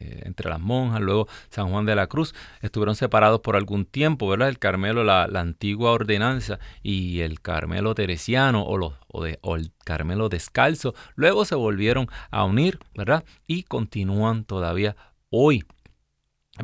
[0.00, 4.48] entre las monjas, luego San Juan de la Cruz, estuvieron separados por algún tiempo, ¿verdad?
[4.48, 10.94] El Carmelo, la, antigua ordenanza, y el Carmelo teresiano o, los, o el Carmelo descalzo,
[11.16, 13.24] luego se volvieron a unir, ¿verdad?
[13.46, 14.94] Y continúan todavía
[15.30, 15.64] hoy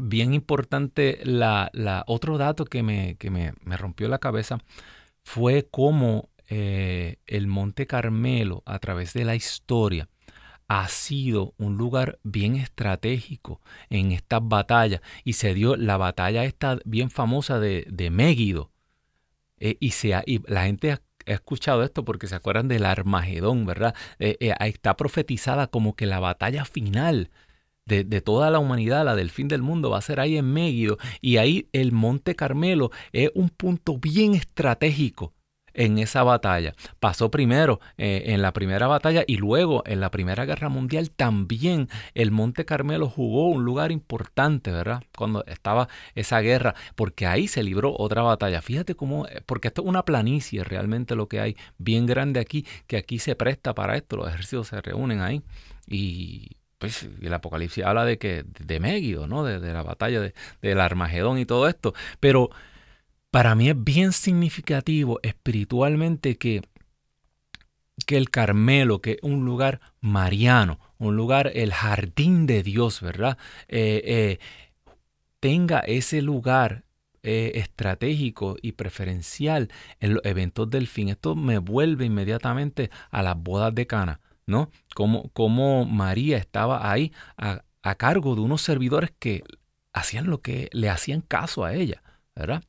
[0.00, 1.70] bien importante, la,
[2.06, 4.58] otro dato que, me, me, rompió la cabeza
[5.22, 10.08] fue cómo eh, el Monte Carmelo, a través de la historia,
[10.68, 15.00] ha sido un lugar bien estratégico en estas batallas.
[15.24, 18.70] Y se dio la batalla esta bien famosa de, de Mégido.
[19.58, 20.10] Eh, y, se
[20.46, 23.94] la gente ha, escuchado esto porque se acuerdan del Armagedón, ¿verdad?
[24.18, 27.30] Eh, está profetizada como que la batalla final
[27.86, 30.98] de, toda la humanidad, la del fin del mundo, va a ser ahí en Megiddo.
[31.20, 35.32] Y ahí el Monte Carmelo es un punto bien estratégico
[35.74, 36.74] en esa batalla.
[37.00, 41.88] Pasó primero eh, en la primera batalla y luego en la Primera Guerra Mundial también
[42.14, 45.02] el Monte Carmelo jugó un lugar importante, ¿verdad?
[45.16, 48.62] Cuando estaba esa guerra, porque ahí se libró otra batalla.
[48.62, 52.64] Fíjate cómo, eh, porque esto es una planicie realmente lo que hay bien grande aquí,
[52.86, 55.42] que aquí se presta para esto, los ejércitos se reúnen ahí
[55.88, 59.42] y pues, el Apocalipsis habla de que de Megiddo, ¿no?
[59.44, 61.94] De, la batalla de, del Armagedón y todo esto.
[62.20, 62.50] Pero
[63.30, 66.62] para mí es bien significativo espiritualmente que,
[68.06, 73.38] que el Carmelo, que es un lugar mariano, un lugar, el jardín de Dios, ¿verdad?
[73.68, 74.38] Eh, eh,
[75.40, 76.84] tenga ese lugar
[77.22, 79.70] eh, estratégico y preferencial
[80.00, 81.08] en los eventos del fin.
[81.08, 84.20] Esto me vuelve inmediatamente a las bodas de Cana.
[84.46, 84.70] ¿No?
[84.94, 87.62] Cómo, María estaba ahí a,
[87.96, 89.42] cargo de unos servidores que
[89.92, 92.02] hacían lo que le hacían caso a ella,
[92.34, 92.62] ¿verdad?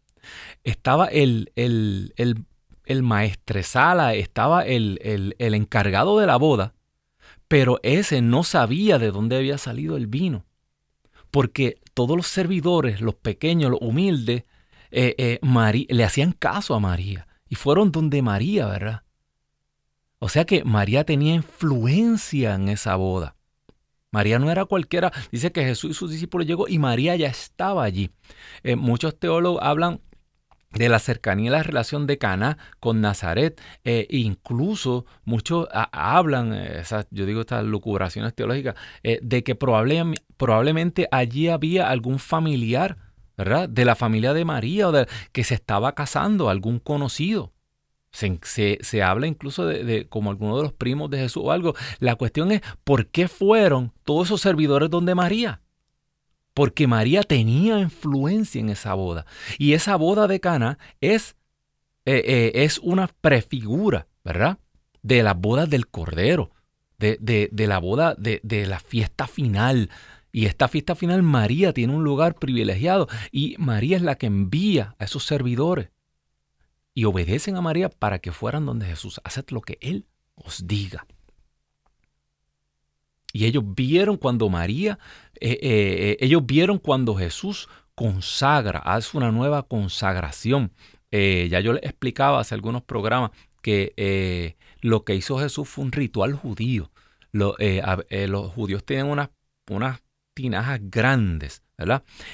[0.64, 2.46] Estaba el, el, el,
[2.86, 5.00] el maestresala, estaba el,
[5.38, 6.74] el encargado de la boda,
[7.48, 10.46] pero ese no sabía de dónde había salido el vino.
[11.32, 14.44] Porque todos los servidores, los pequeños, los humildes,
[14.92, 17.28] eh, eh, le hacían caso a María.
[17.48, 19.04] Y fueron donde María, ¿verdad?
[20.26, 23.36] O sea que María tenía influencia en esa boda.
[24.12, 25.14] María no era cualquiera.
[25.32, 28.10] Dice que Jesús y sus discípulos llegó y María ya estaba allí.
[28.64, 30.02] Eh, muchos teólogos hablan
[30.72, 33.62] de la cercanía y la relación de Cana con Nazaret.
[33.84, 38.74] Eh, incluso muchos hablan, eh, yo digo estas lucubraciones teológicas,
[39.04, 42.98] eh, de que probablemente allí había algún familiar,
[43.38, 43.70] ¿verdad?
[43.70, 47.55] De la familia de María o de, que se estaba casando, algún conocido.
[48.16, 51.76] Se, habla incluso de, de, como alguno de los primos de Jesús o algo.
[52.00, 55.62] La cuestión es, ¿por qué fueron todos esos servidores donde María?
[56.56, 59.26] porque María tenía influencia en esa boda.
[59.60, 61.36] Y esa boda de Cana es,
[62.06, 64.58] eh, eh, es una prefigura, ¿verdad?
[65.04, 66.52] De las bodas del Cordero,
[66.98, 69.90] de, de, la boda de, de la fiesta final.
[70.32, 74.96] Y esta fiesta final, María tiene un lugar privilegiado y María es la que envía
[74.98, 75.90] a esos servidores
[76.96, 79.22] y obedecen a María para que fueran donde Jesús.
[79.24, 81.06] Haced lo que Él os diga.
[83.34, 84.98] Y ellos vieron cuando María,
[85.42, 90.72] eh, eh, eh, ellos vieron cuando Jesús consagra, hace una nueva consagración.
[91.12, 93.32] ya yo les explicaba hace algunos programas
[93.62, 96.92] que lo que hizo Jesús fue un ritual judío.
[97.34, 99.30] los judíos tienen unas,
[99.70, 100.02] unas
[100.34, 101.62] tinajas grandes,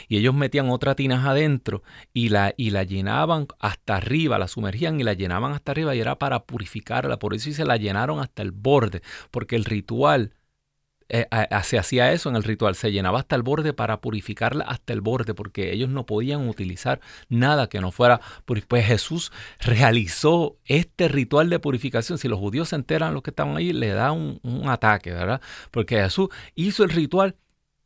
[0.08, 1.84] Y ellos metían otra tinaja adentro
[2.14, 6.00] y la, y la llenaban hasta arriba, la sumergían y la llenaban hasta arriba y
[6.00, 7.20] era para purificarla.
[7.20, 10.34] Por eso se la llenaron hasta el borde, porque el ritual
[11.14, 11.28] eh,
[11.64, 15.02] se hacía eso en el ritual, se llenaba hasta el borde para purificarla hasta el
[15.02, 21.50] borde, porque ellos no podían utilizar nada que no fuera Pues Jesús realizó este ritual
[21.50, 22.18] de purificación.
[22.18, 24.40] Si los judíos se enteran los que estaban ahí, le da un,
[24.70, 25.42] ataque, ¿verdad?
[25.70, 27.36] Porque Jesús hizo el ritual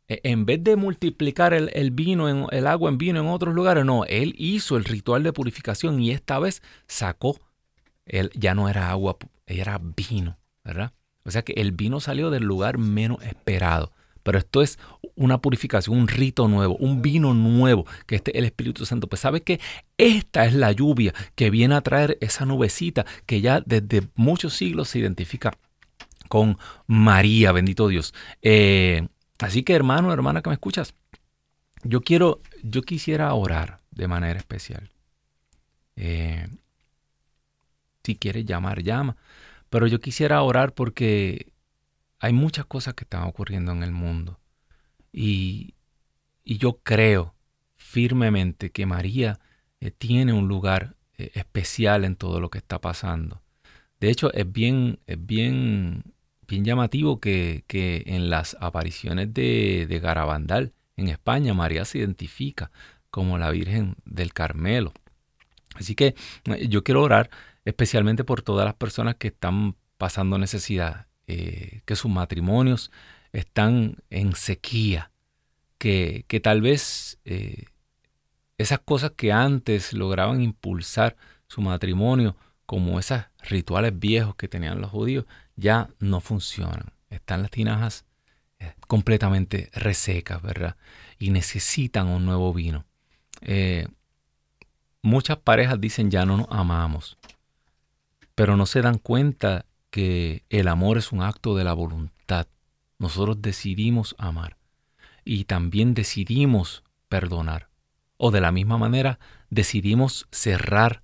[0.08, 4.06] en vez de multiplicar el, vino, en, el agua en vino en otros lugares, no,
[4.06, 7.40] él hizo el ritual de purificación y esta vez sacó,
[8.06, 10.94] él ya no era agua, era vino, ¿verdad?
[11.24, 13.92] O sea que el vino salió del lugar menos esperado.
[14.22, 14.80] Pero esto es
[15.16, 19.08] una purificación, un rito nuevo, un vino nuevo, que este es el Espíritu Santo.
[19.08, 19.60] Pues sabe que
[20.00, 24.90] esta es la lluvia que viene a traer esa nubecita que ya desde muchos siglos
[24.90, 25.54] se identifica
[26.28, 28.16] con María, bendito Dios.
[28.42, 29.08] Eh,
[29.40, 30.94] así que hermano, hermana que me escuchas,
[31.84, 34.90] yo quiero, yo quisiera orar de manera especial.
[35.96, 36.48] Eh,
[38.04, 39.18] si quieres llamar, llama.
[39.70, 41.52] Pero yo quisiera orar porque
[42.20, 44.40] hay muchas cosas que están ocurriendo en el mundo.
[45.12, 45.74] Y,
[46.46, 47.34] yo creo
[47.76, 49.40] firmemente que María
[49.80, 53.42] eh, tiene un lugar eh, especial en todo lo que está pasando.
[54.00, 56.04] De hecho, es bien, es bien,
[56.48, 62.72] bien llamativo que, en las apariciones de, de Garabandal en España, María se identifica
[63.10, 64.94] como la Virgen del Carmelo.
[65.76, 66.16] Así que
[66.46, 67.30] eh, yo quiero orar
[67.66, 72.92] especialmente por todas las personas que están pasando necesidad, eh, que sus matrimonios
[73.34, 75.12] están en sequía,
[75.78, 77.66] que, que tal vez eh,
[78.58, 81.16] esas cosas que antes lograban impulsar
[81.48, 82.36] su matrimonio,
[82.66, 86.94] como esos rituales viejos que tenían los judíos, ya no funcionan.
[87.10, 88.06] Están las tinajas
[88.60, 90.76] eh, completamente resecas, ¿verdad?
[91.20, 92.86] Y necesitan un nuevo vino.
[95.02, 97.18] muchas parejas dicen ya no nos amamos
[98.36, 102.48] pero no se dan cuenta que el amor es un acto de la voluntad.
[103.00, 104.58] Nosotros decidimos amar
[105.24, 107.70] y también decidimos perdonar.
[108.18, 111.02] O de la misma manera decidimos cerrar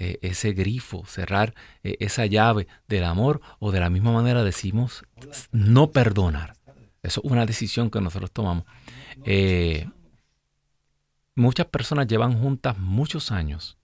[0.00, 5.02] eh, ese grifo, cerrar eh, esa llave del amor o de la misma manera decidimos
[5.50, 6.54] no perdonar.
[7.02, 8.64] Eso es una decisión que nosotros tomamos.
[9.24, 9.88] Eh,
[11.34, 13.76] muchas personas llevan juntas muchos años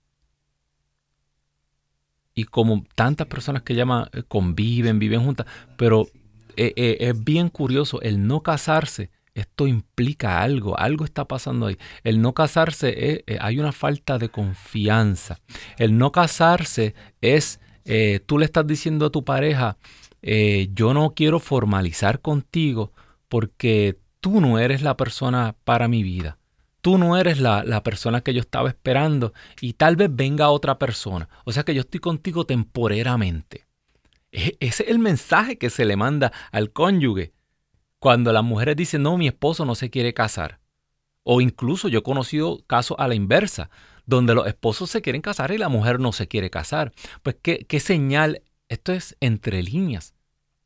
[2.33, 5.47] y como tantas personas que llaman, conviven, viven juntas,
[5.77, 6.07] pero
[6.55, 11.77] es bien curioso, el no casarse, esto implica algo, algo está pasando ahí.
[12.03, 15.41] El no casarse, hay una falta de confianza.
[15.77, 17.61] El no casarse es,
[18.27, 19.77] tú le estás diciendo a tu pareja,
[20.23, 22.93] yo no quiero formalizar contigo
[23.29, 26.39] porque tú no eres la persona para mi vida
[26.85, 29.33] tú no eres la, persona que yo estaba esperando
[29.63, 31.31] y tal vez venga otra persona.
[31.47, 33.65] O sea que yo estoy contigo temporeramente.
[34.31, 37.33] E, ese es el mensaje que se le manda al cónyuge
[38.05, 40.61] cuando las mujeres dicen, no, mi esposo no se quiere casar.
[41.23, 43.71] O incluso yo he conocido casos a la inversa,
[44.05, 46.93] donde los esposos se quieren casar y la mujer no se quiere casar.
[47.23, 50.13] Pues qué, qué señal, esto es entre líneas.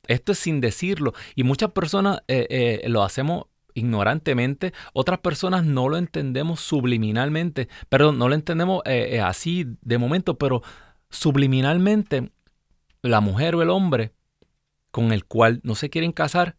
[0.09, 1.12] Esto es sin decirlo.
[1.36, 8.18] Y muchas personas eh, eh, lo hacemos ignorantemente, otras personas no lo entendemos subliminalmente, perdón,
[8.18, 10.64] no lo entendemos eh, así de momento, pero
[11.09, 12.32] subliminalmente
[13.01, 14.11] la mujer o el hombre
[14.91, 16.57] con el cual no se quieren casar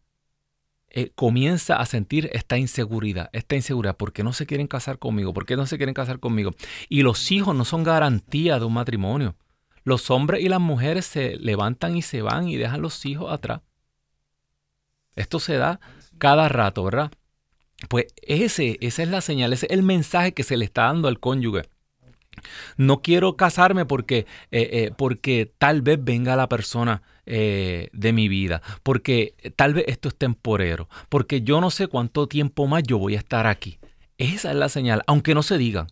[0.91, 5.33] eh, comienza a sentir esta inseguridad, esta inseguridad, ¿por qué no se quieren casar conmigo?
[5.33, 6.51] ¿Por qué no se quieren casar conmigo?
[6.89, 9.35] Y los hijos no son garantía de un matrimonio.
[9.83, 13.61] Los hombres y las mujeres se levantan y se van y dejan los hijos atrás.
[15.15, 15.79] Esto se da
[16.17, 17.11] cada rato, ¿verdad?
[17.87, 21.07] Pues ese, esa es la señal, ese es el mensaje que se le está dando
[21.07, 21.63] al cónyuge.
[22.77, 27.01] No quiero casarme porque, eh, eh, porque tal vez venga la persona
[27.31, 32.27] eh, de mi vida, porque tal vez esto es temporero, porque yo no sé cuánto
[32.27, 33.77] tiempo más yo voy a estar aquí.
[34.17, 35.87] Esa es la señal, aunque no se digan.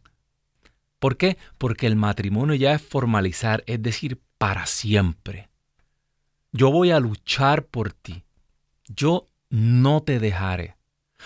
[0.97, 1.37] ¿Por qué?
[1.59, 5.49] Porque el matrimonio ya es formalizar, es decir, para siempre.
[6.51, 8.23] Yo voy a luchar por ti.
[8.87, 10.75] Yo no te dejaré.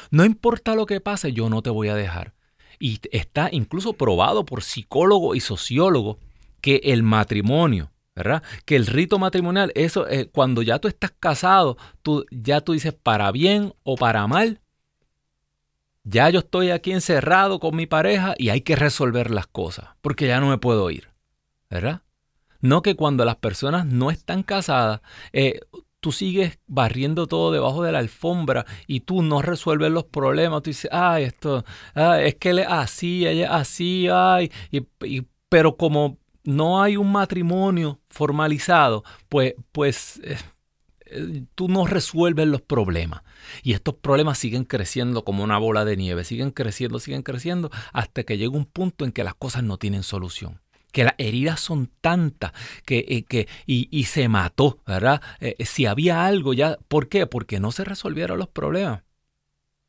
[0.09, 2.33] No importa lo que pase, yo no te voy a dejar.
[2.79, 6.17] Y está incluso probado por psicólogos y sociólogos
[6.59, 8.43] que el matrimonio, ¿verdad?
[8.65, 12.93] Que el rito matrimonial, eso, eh, cuando ya tú estás casado, tú, ya tú dices
[12.93, 14.61] para bien o para mal,
[16.03, 20.27] ya yo estoy aquí encerrado con mi pareja y hay que resolver las cosas, porque
[20.27, 21.09] ya no me puedo ir,
[21.69, 22.01] ¿verdad?
[22.59, 25.01] No que cuando las personas no están casadas,
[25.33, 25.59] eh,
[25.99, 30.61] tú sigues barriendo todo debajo de la alfombra y tú no resuelves los problemas.
[30.63, 31.63] Tú dices, ay, esto,
[31.95, 34.51] es que él es así, ella es así, ay.
[35.47, 43.21] Pero como no hay un matrimonio formalizado, pues, pues eh, tú no resuelves los problemas.
[43.63, 48.23] Y estos problemas siguen creciendo como una bola de nieve, siguen creciendo, siguen creciendo, hasta
[48.23, 50.61] que llega un punto en que las cosas no tienen solución
[50.91, 52.51] que las heridas son tantas
[52.85, 55.21] que, eh, que y, se mató, ¿verdad?
[55.39, 57.27] Eh, si había algo ya, ¿por qué?
[57.27, 59.03] Porque no se resolvieron los problemas.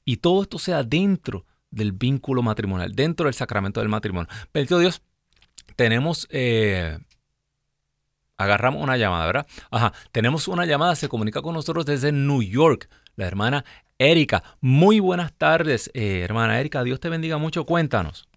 [0.05, 4.29] Y todo esto sea dentro del vínculo matrimonial, dentro del sacramento del matrimonio.
[4.53, 5.03] Bendito Dios,
[5.77, 6.29] tenemos,
[8.37, 9.47] agarramos una llamada, ¿verdad?
[9.71, 13.65] Ajá, tenemos una llamada, se comunica con nosotros desde New York, la hermana
[13.99, 14.43] Erika.
[14.61, 18.29] Muy buenas tardes, hermana Erika, Dios te bendiga mucho, cuéntanos.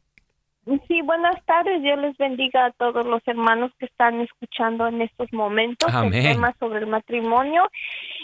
[0.88, 1.84] Sí, buenas tardes.
[1.84, 6.56] Dios les bendiga a todos los hermanos que están escuchando en estos momentos el tema
[6.60, 7.70] sobre el matrimonio.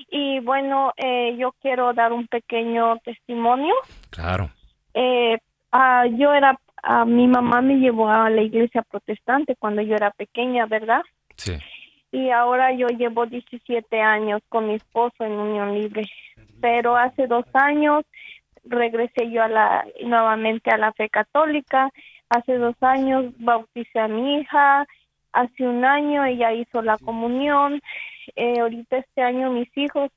[0.09, 3.75] Y bueno, eh, yo quiero dar un pequeño testimonio.
[4.09, 4.49] Claro.
[4.95, 5.37] Eh,
[5.71, 10.11] ah, yo era, a mi mamá me llevó a la iglesia protestante cuando yo era
[10.11, 11.01] pequeña, ¿verdad?
[11.35, 11.53] Sí.
[12.11, 16.03] Y ahora yo llevo 17 años con mi esposo en unión libre.
[16.59, 18.03] Pero hace dos años
[18.63, 21.89] regresé yo a la nuevamente a la fe católica
[22.31, 24.87] Hace dos años bauticé a mi hija,
[25.33, 27.81] hace un año ella hizo la comunión,
[28.37, 30.09] eh, ahorita este año mis hijos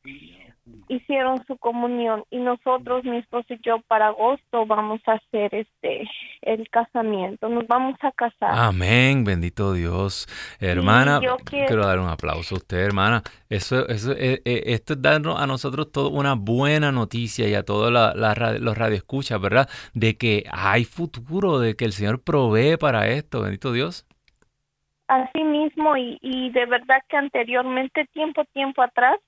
[0.89, 6.09] hicieron su comunión y nosotros, mi esposo y yo, para agosto vamos a hacer este
[6.43, 8.51] el casamiento, nos vamos a casar.
[8.53, 10.27] Amén, bendito Dios.
[10.61, 11.87] Hermana, quiero...
[11.87, 13.23] dar un aplauso a usted, hermana.
[13.49, 17.63] Eso, eso, eh, eh, esto es darnos a nosotros toda una buena noticia y a
[17.65, 18.15] todos la,
[18.59, 19.69] los radioescuchas, ¿verdad?
[19.93, 24.07] De que hay futuro, de que el Señor provee para esto, bendito Dios.
[25.07, 29.19] Así mismo y, y de verdad que anteriormente, tiempo, tiempo atrás,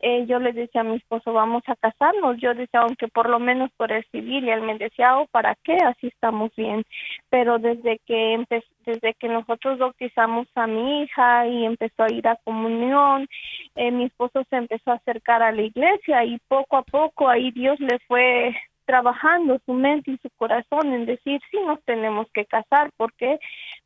[0.00, 2.38] eh, yo le decía a mi esposo, vamos a casarnos.
[2.38, 5.54] Yo decía, aunque por lo menos por el civil, y él me decía, oh, ¿para
[5.62, 5.76] qué?
[5.76, 6.84] Así estamos bien.
[7.28, 8.44] Pero desde que
[8.84, 13.28] desde que nosotros bautizamos a mi hija y empezó a ir a comunión,
[13.76, 17.50] eh, mi esposo se empezó a acercar a la iglesia y poco a poco ahí
[17.52, 18.56] Dios le fue
[18.90, 23.38] trabajando su mente y su corazón en decir sí nos tenemos que casar ¿por qué?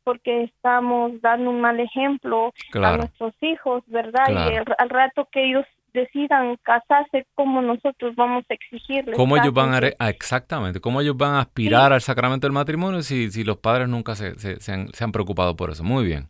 [0.03, 5.63] porque estamos dando un mal ejemplo a nuestros hijos verdad y al, rato que ellos
[5.93, 11.35] decidan casarse como nosotros vamos a exigirles cómo ellos van a exactamente cómo ellos van
[11.35, 14.87] a aspirar al sacramento del matrimonio si, si los padres nunca se, se, se, han,
[14.91, 16.29] se han preocupado por eso muy bien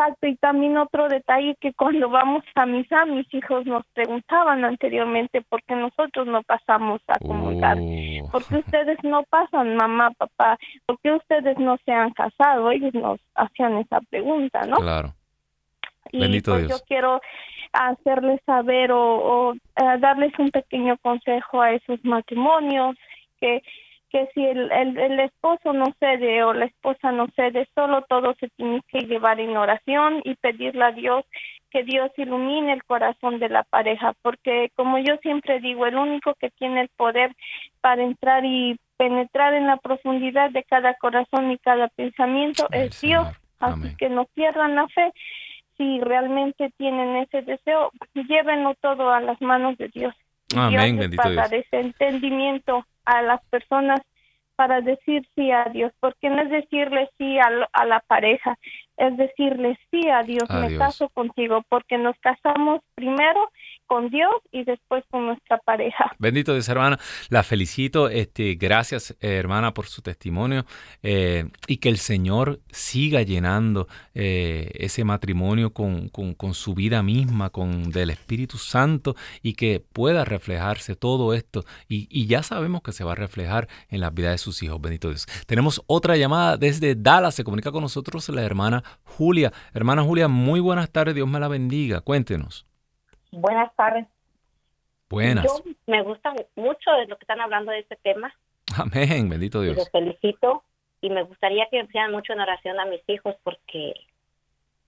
[0.00, 5.42] Exacto, y también otro detalle que cuando vamos a misa, mis hijos nos preguntaban anteriormente
[5.42, 8.30] por qué nosotros no pasamos a comulgar, oh.
[8.30, 12.94] por qué ustedes no pasan, mamá, papá, por qué ustedes no se han casado, ellos
[12.94, 14.76] nos hacían esa pregunta, ¿no?
[14.76, 15.12] Claro.
[16.12, 17.20] Y pues yo quiero
[17.72, 22.96] hacerles saber o, o eh, darles un pequeño consejo a esos matrimonios
[23.38, 23.62] que
[24.10, 28.48] que si el, el, esposo no cede o la esposa no cede, solo todo se
[28.48, 31.24] tiene que llevar en oración y pedirle a Dios
[31.70, 36.34] que Dios ilumine el corazón de la pareja, porque como yo siempre digo, el único
[36.34, 37.34] que tiene el poder
[37.80, 43.28] para entrar y penetrar en la profundidad de cada corazón y cada pensamiento es Dios.
[43.60, 45.12] Así que no pierdan la fe.
[45.76, 50.14] Si realmente tienen ese deseo, llévenlo todo a las manos de Dios.
[50.56, 52.84] Amén, bendito para dar ese entendimiento
[53.18, 54.00] a las personas
[54.56, 58.58] para decir sí a Dios, porque no es decirle sí a, a la pareja,
[58.98, 63.50] es decirle sí a Dios, me caso contigo, porque nos casamos primero
[63.90, 66.12] con Dios y después con nuestra pareja.
[66.20, 66.96] Bendito Dios, hermana.
[67.28, 68.08] La felicito.
[68.08, 70.64] Este, gracias, hermana, por su testimonio.
[71.02, 77.50] Eh, y que el Señor siga llenando eh, ese matrimonio con, con, su vida misma,
[77.50, 81.64] con del Espíritu Santo, y que pueda reflejarse todo esto.
[81.88, 84.80] Y, y ya sabemos que se va a reflejar en la vida de sus hijos.
[84.80, 85.26] Bendito Dios.
[85.48, 87.34] Tenemos otra llamada desde Dallas.
[87.34, 89.52] Se comunica con nosotros la hermana Julia.
[89.74, 91.16] Hermana Julia, muy buenas tardes.
[91.16, 92.02] Dios me la bendiga.
[92.02, 92.69] Cuéntenos.
[93.32, 94.06] Buenas tardes.
[95.08, 95.44] Buenas.
[95.44, 98.32] Yo me gusta mucho de lo que están hablando de este tema.
[98.76, 99.76] Amén, bendito Dios.
[99.76, 100.62] Los felicito
[101.00, 103.94] y me gustaría que me mucho en oración a mis hijos porque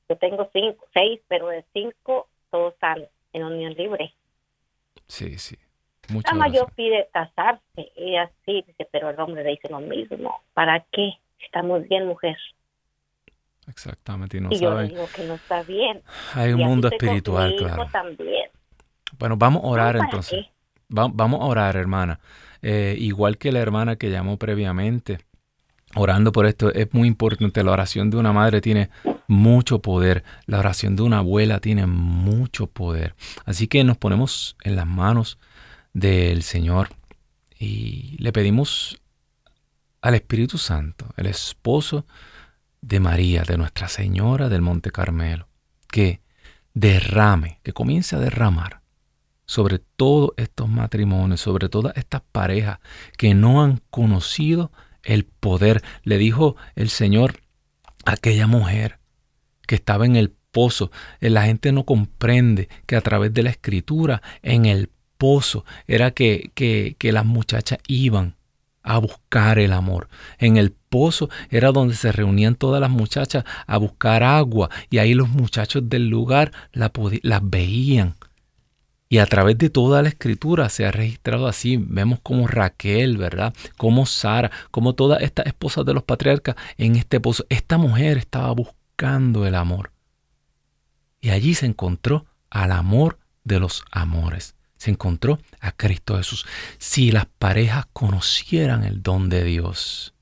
[0.08, 4.14] yo tengo cinco, seis, pero de cinco todos están en unión libre.
[5.06, 5.56] Sí, sí.
[6.24, 10.42] la mayor pide casarse y así dice, pero el hombre le dice lo mismo.
[10.54, 11.14] ¿Para qué?
[11.40, 12.36] Estamos bien, mujer.
[13.68, 16.02] Exactamente, y no yo digo que no está bien.
[16.34, 17.86] Hay un mundo espiritual, claro.
[17.92, 18.50] También.
[19.18, 20.46] Bueno, vamos a orar entonces.
[20.88, 22.18] vamos a orar, hermana.
[22.60, 25.18] Eh, igual que la hermana que llamó previamente,
[25.94, 27.62] orando por esto, es muy importante.
[27.62, 28.90] La oración de una madre tiene
[29.26, 30.24] mucho poder.
[30.46, 33.14] La oración de una abuela tiene mucho poder.
[33.44, 35.38] Así que nos ponemos en las manos
[35.92, 36.88] del Señor
[37.58, 39.00] y le pedimos
[40.00, 42.06] al Espíritu Santo, el esposo
[42.82, 45.48] de María, de Nuestra Señora del Monte Carmelo,
[45.88, 46.20] que
[46.74, 48.82] derrame, que comience a derramar
[49.46, 52.80] sobre todos estos matrimonios, sobre todas estas parejas
[53.16, 54.72] que no han conocido
[55.02, 55.82] el poder.
[56.02, 57.40] Le dijo el Señor
[58.04, 58.98] a aquella mujer
[59.66, 60.90] que estaba en el pozo.
[61.20, 66.10] Eh, la gente no comprende que a través de la escritura en el pozo era
[66.12, 68.36] que, que, que las muchachas iban
[68.82, 70.08] a buscar el amor.
[70.38, 75.14] En el pozo era donde se reunían todas las muchachas a buscar agua y ahí
[75.14, 78.16] los muchachos del lugar las veían.
[79.08, 81.76] Y a través de toda la escritura se ha registrado así.
[81.76, 83.52] Vemos como Raquel, ¿verdad?
[83.76, 87.44] Como Sara, como todas estas esposas de los patriarcas en este pozo.
[87.50, 89.92] Esta mujer estaba buscando el amor.
[91.20, 96.44] Y allí se encontró al amor de los amores se encontró a Cristo Jesús.
[96.78, 100.12] Si las parejas conocieran el don de Dios,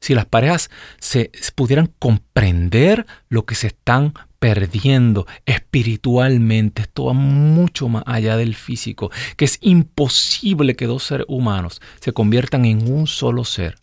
[0.00, 7.88] si las parejas se pudieran comprender lo que se están perdiendo espiritualmente, esto va mucho
[7.88, 13.06] más allá del físico, que es imposible que dos seres humanos se conviertan en un
[13.06, 13.78] solo ser,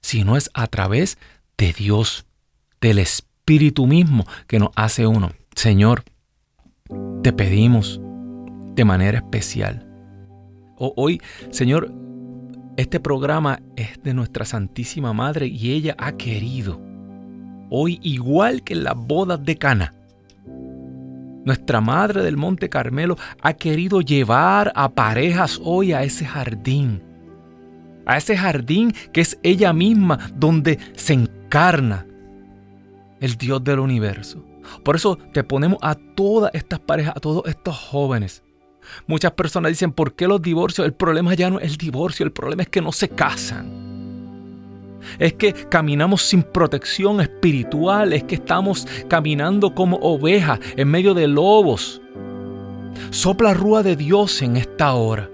[0.00, 1.18] si no es a través
[1.56, 2.24] de Dios,
[2.80, 5.34] del Espíritu mismo que nos hace uno.
[5.54, 6.02] Señor,
[7.22, 8.00] te pedimos
[8.74, 9.86] de manera especial.
[10.76, 11.92] hoy, Señor,
[12.76, 16.80] este programa es de nuestra Santísima Madre y ella ha querido,
[17.68, 19.92] hoy igual que en las bodas de Cana,
[21.44, 27.02] nuestra Madre del Monte Carmelo ha querido llevar a parejas hoy a ese jardín,
[28.06, 32.06] a ese jardín que es ella misma donde se encarna
[33.20, 34.44] el Dios del universo.
[34.84, 38.42] Por eso te ponemos a todas estas parejas, a todos estos jóvenes,
[39.06, 40.86] Muchas personas dicen, ¿por qué los divorcios?
[40.86, 43.80] El problema ya no es el divorcio, el problema es que no se casan.
[45.18, 51.26] Es que caminamos sin protección espiritual, es que estamos caminando como ovejas en medio de
[51.26, 52.00] lobos.
[53.10, 55.28] Sopla rúa de Dios en esta hora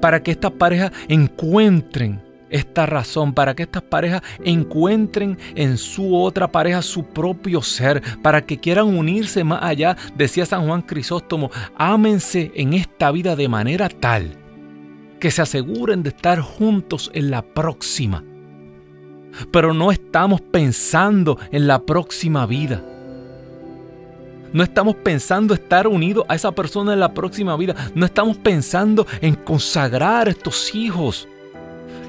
[0.00, 2.22] para que estas parejas encuentren
[2.54, 8.46] esta razón para que estas parejas encuentren en su otra pareja su propio ser, para
[8.46, 13.88] que quieran unirse más allá, decía San Juan Crisóstomo, ámense en esta vida de manera
[13.88, 14.38] tal
[15.18, 18.22] que se aseguren de estar juntos en la próxima.
[19.50, 22.84] Pero no estamos pensando en la próxima vida.
[24.52, 27.74] No estamos pensando estar unidos a esa persona en la próxima vida.
[27.96, 31.26] No estamos pensando en consagrar estos hijos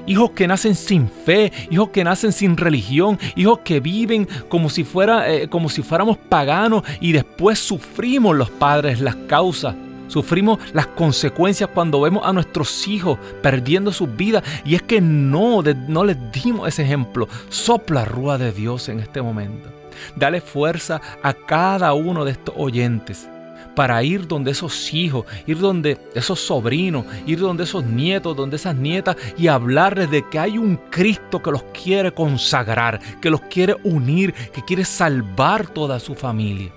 [0.06, 4.84] hijos que nacen sin fe, hijos que nacen sin religión, hijos que viven como si,
[4.84, 9.74] fuera, eh, como si fuéramos paganos y después sufrimos los padres las causas.
[10.08, 14.44] Sufrimos las consecuencias cuando vemos a nuestros hijos perdiendo sus vidas.
[14.64, 17.28] Y es que no, no les dimos ese ejemplo.
[17.48, 19.68] Sopla rúa de Dios en este momento.
[20.14, 23.28] Dale fuerza a cada uno de estos oyentes
[23.76, 28.74] para ir donde esos hijos, ir donde esos sobrinos, ir donde esos nietos, donde esas
[28.74, 33.76] nietas y hablarles de que hay un Cristo que los quiere consagrar, que los quiere
[33.84, 36.72] unir, que quiere salvar toda su familia.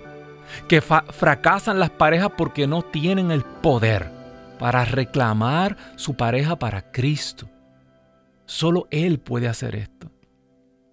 [0.68, 4.12] Que fracasan las parejas porque no tienen el poder
[4.60, 7.48] para reclamar su pareja para Cristo.
[8.46, 10.12] Solo Él puede hacer esto.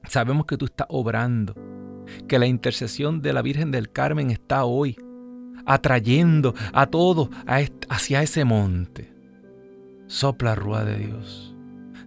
[0.05, 1.55] Sabemos que tú estás obrando,
[2.29, 4.97] que la intercesión de la Virgen del Carmen está hoy
[5.67, 7.29] atrayendo a todos
[7.89, 9.13] hacia ese monte.
[10.07, 11.55] Sopla rúa de Dios.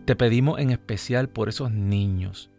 [0.06, 2.50] Te pedimos en especial por esos niños,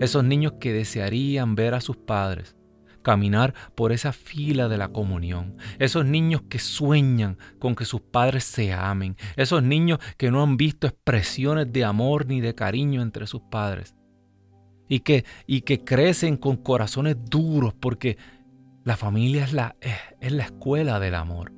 [0.00, 2.56] esos niños que desearían ver a sus padres
[3.02, 8.44] caminar por esa fila de la comunión, esos niños que sueñan con que sus padres
[8.44, 13.26] se amen, esos niños que no han visto expresiones de amor ni de cariño entre
[13.26, 13.94] sus padres
[14.88, 18.18] y que, y que crecen con corazones duros porque
[18.88, 21.52] la familia es la, es, la escuela del amor.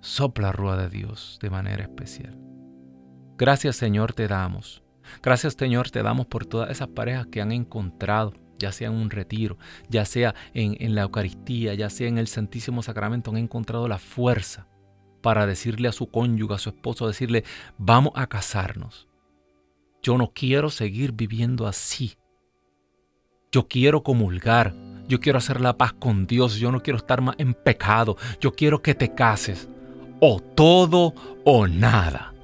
[0.00, 2.38] Sopla rúa de Dios de manera especial.
[3.36, 4.84] Gracias Señor te damos.
[5.24, 9.10] Gracias Señor te damos por todas esas parejas que han encontrado, ya sea en un
[9.10, 13.88] retiro, ya sea en, en la Eucaristía, ya sea en el Santísimo Sacramento, han encontrado
[13.88, 14.68] la fuerza
[15.20, 17.42] para decirle a su cónyuge, a su esposo, decirle,
[17.76, 19.08] vamos a casarnos.
[20.00, 22.18] Yo no quiero seguir viviendo así.
[23.50, 24.76] Yo quiero comulgar,
[25.08, 26.56] yo quiero hacer la paz con Dios.
[26.56, 28.16] Yo no quiero estar más en pecado.
[28.40, 29.68] Yo quiero que te cases.
[30.20, 32.34] O todo o nada.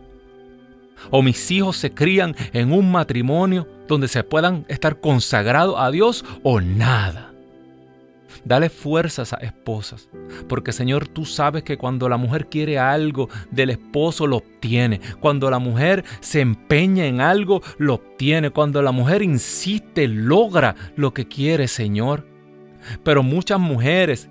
[1.11, 6.25] O mis hijos se crían en un matrimonio donde se puedan estar consagrados a Dios
[6.43, 7.31] o nada.
[8.45, 10.09] Dale fuerzas a esposas,
[10.49, 15.01] porque Señor, tú sabes que cuando la mujer quiere algo del esposo, lo obtiene.
[15.21, 18.51] Cuando la mujer se empeña en algo, lo obtiene.
[18.51, 22.34] Cuando la mujer insiste, logra lo que quiere, Señor.
[23.03, 24.29] Pero muchas mujeres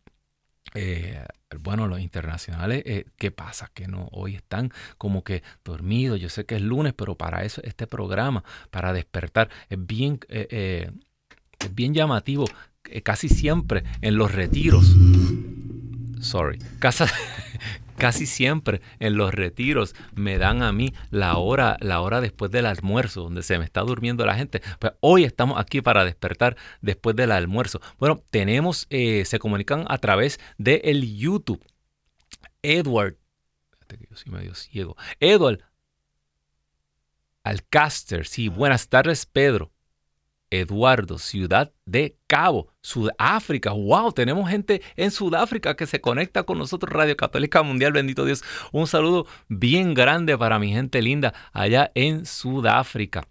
[0.74, 1.24] Eh,
[1.60, 3.70] bueno, los internacionales, eh, ¿qué pasa?
[3.72, 6.20] Que no, hoy están como que dormidos.
[6.20, 10.90] Yo sé que es lunes, pero para eso este programa, para despertar, es bien, eh,
[11.58, 12.44] es bien llamativo.
[13.02, 14.94] casi siempre en los retiros,
[16.20, 17.06] sorry, casa,
[17.96, 22.66] casi siempre en los retiros me dan a mí la hora, la hora después del
[22.66, 24.62] almuerzo, donde se me está durmiendo la gente.
[24.78, 27.80] Pues hoy estamos aquí para despertar después del almuerzo.
[27.98, 31.64] Bueno, tenemos, eh, se comunican a través del el YouTube.
[32.62, 33.16] Edward,
[33.88, 34.96] que yo soy medio ciego.
[35.20, 35.60] Edward
[37.44, 39.70] Alcaster, sí, buenas tardes, Pedro.
[40.50, 43.72] Eduardo, Ciudad de Cabo, Sudáfrica.
[43.72, 44.12] ¡Wow!
[44.12, 48.42] Tenemos gente en Sudáfrica que se conecta con nosotros, Radio Católica Mundial, bendito Dios.
[48.72, 53.26] Un saludo bien grande para mi gente linda allá en Sudáfrica,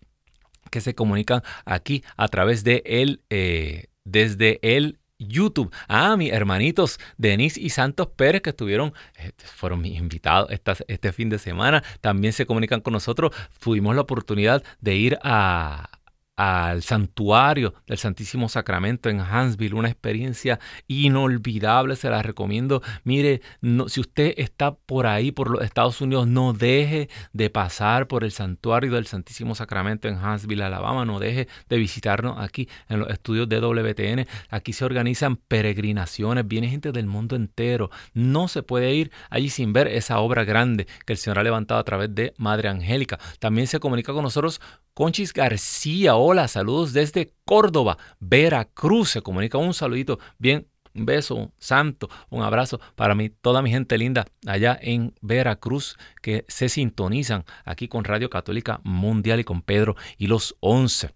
[0.70, 5.74] que se comunican aquí a través de él, eh, desde el YouTube.
[5.88, 10.50] Ah, mis hermanitos Denis y Santos Pérez que estuvieron, eh, fueron mis invitados
[10.88, 13.34] este fin de semana, también se comunican con nosotros.
[13.60, 15.90] Tuvimos la oportunidad de ir a,
[16.36, 22.82] al santuario del Santísimo Sacramento en Huntsville, una experiencia inolvidable, se la recomiendo.
[23.04, 23.42] Mire,
[23.88, 28.32] si usted está por ahí, por los Estados Unidos, no deje de pasar por el
[28.32, 33.48] santuario del Santísimo Sacramento en Huntsville, Alabama, no deje de visitarnos aquí en los estudios
[33.48, 34.28] de WTN.
[34.50, 37.90] Aquí se organizan peregrinaciones, viene gente del mundo entero.
[38.14, 41.80] No se puede ir allí sin ver esa obra grande que el Señor ha levantado
[41.80, 43.20] a través de Madre Angélica.
[43.40, 44.62] También se comunica con nosotros
[44.96, 49.10] Conchis García, hola, saludos desde Córdoba, Veracruz.
[49.10, 53.98] Se comunica un saludito bien un beso santo, un abrazo para mí, toda mi gente
[53.98, 59.98] linda allá en Veracruz que se sintonizan aquí con Radio Católica Mundial y con Pedro
[60.18, 61.12] y los 11.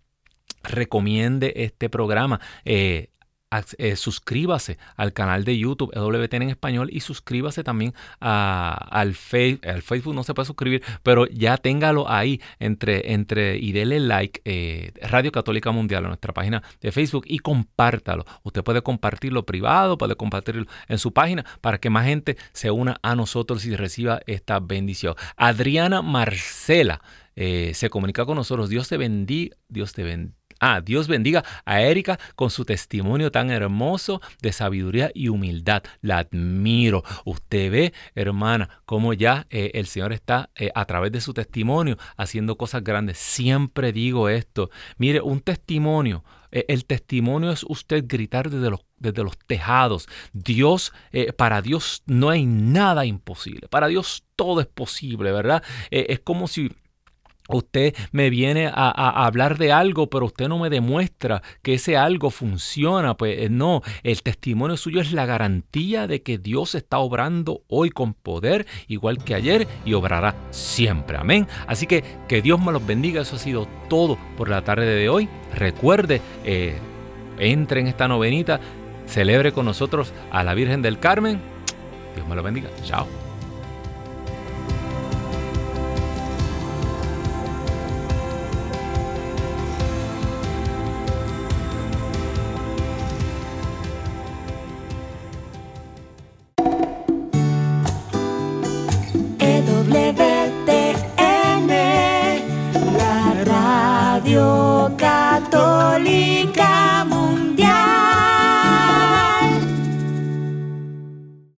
[0.61, 2.41] Recomiende este programa.
[2.65, 3.11] Eh,
[3.79, 10.13] eh, suscríbase al canal de YouTube EWTN en español y suscríbase también al, Facebook.
[10.13, 15.31] No se puede suscribir, pero ya téngalo ahí entre, entre y dele like eh, Radio
[15.31, 18.25] Católica Mundial a nuestra página de Facebook y compártalo.
[18.43, 22.99] Usted puede compartirlo privado, puede compartirlo en su página para que más gente se una
[23.01, 25.15] a nosotros y reciba esta bendición.
[25.37, 27.01] Adriana Marcela
[27.35, 28.69] eh, se comunica con nosotros.
[28.69, 29.55] Dios te bendiga.
[29.69, 35.09] Dios te bendiga Ah, Dios bendiga a Erika con su testimonio tan hermoso de sabiduría
[35.13, 35.83] y humildad.
[36.01, 37.03] La admiro.
[37.23, 41.97] Usted ve, hermana, cómo ya eh, el Señor está eh, a través de su testimonio
[42.17, 43.17] haciendo cosas grandes.
[43.17, 44.69] Siempre digo esto.
[44.97, 46.25] Mire, un testimonio.
[46.51, 50.09] Eh, el testimonio es usted gritar desde los, desde los tejados.
[50.33, 50.91] Dios,
[51.37, 53.69] para Dios no hay nada imposible.
[53.69, 55.63] Para Dios todo es posible, ¿verdad?
[55.91, 56.71] es como si
[57.49, 62.29] Usted me viene a, hablar de algo, pero usted no me demuestra que ese algo
[62.29, 63.15] funciona.
[63.15, 67.89] Pues eh, no, el testimonio suyo es la garantía de que Dios está obrando hoy
[67.89, 71.17] con poder, igual que ayer, y obrará siempre.
[71.17, 71.47] Amén.
[71.67, 73.21] Así que que Dios me los bendiga.
[73.21, 75.27] Eso ha sido todo por la tarde de hoy.
[75.55, 76.77] Recuerde, eh,
[77.39, 78.59] entre en esta novenita,
[79.07, 81.41] celebre con nosotros a la Virgen del Carmen.
[82.15, 82.69] Dios me los bendiga.
[82.83, 83.28] Chao.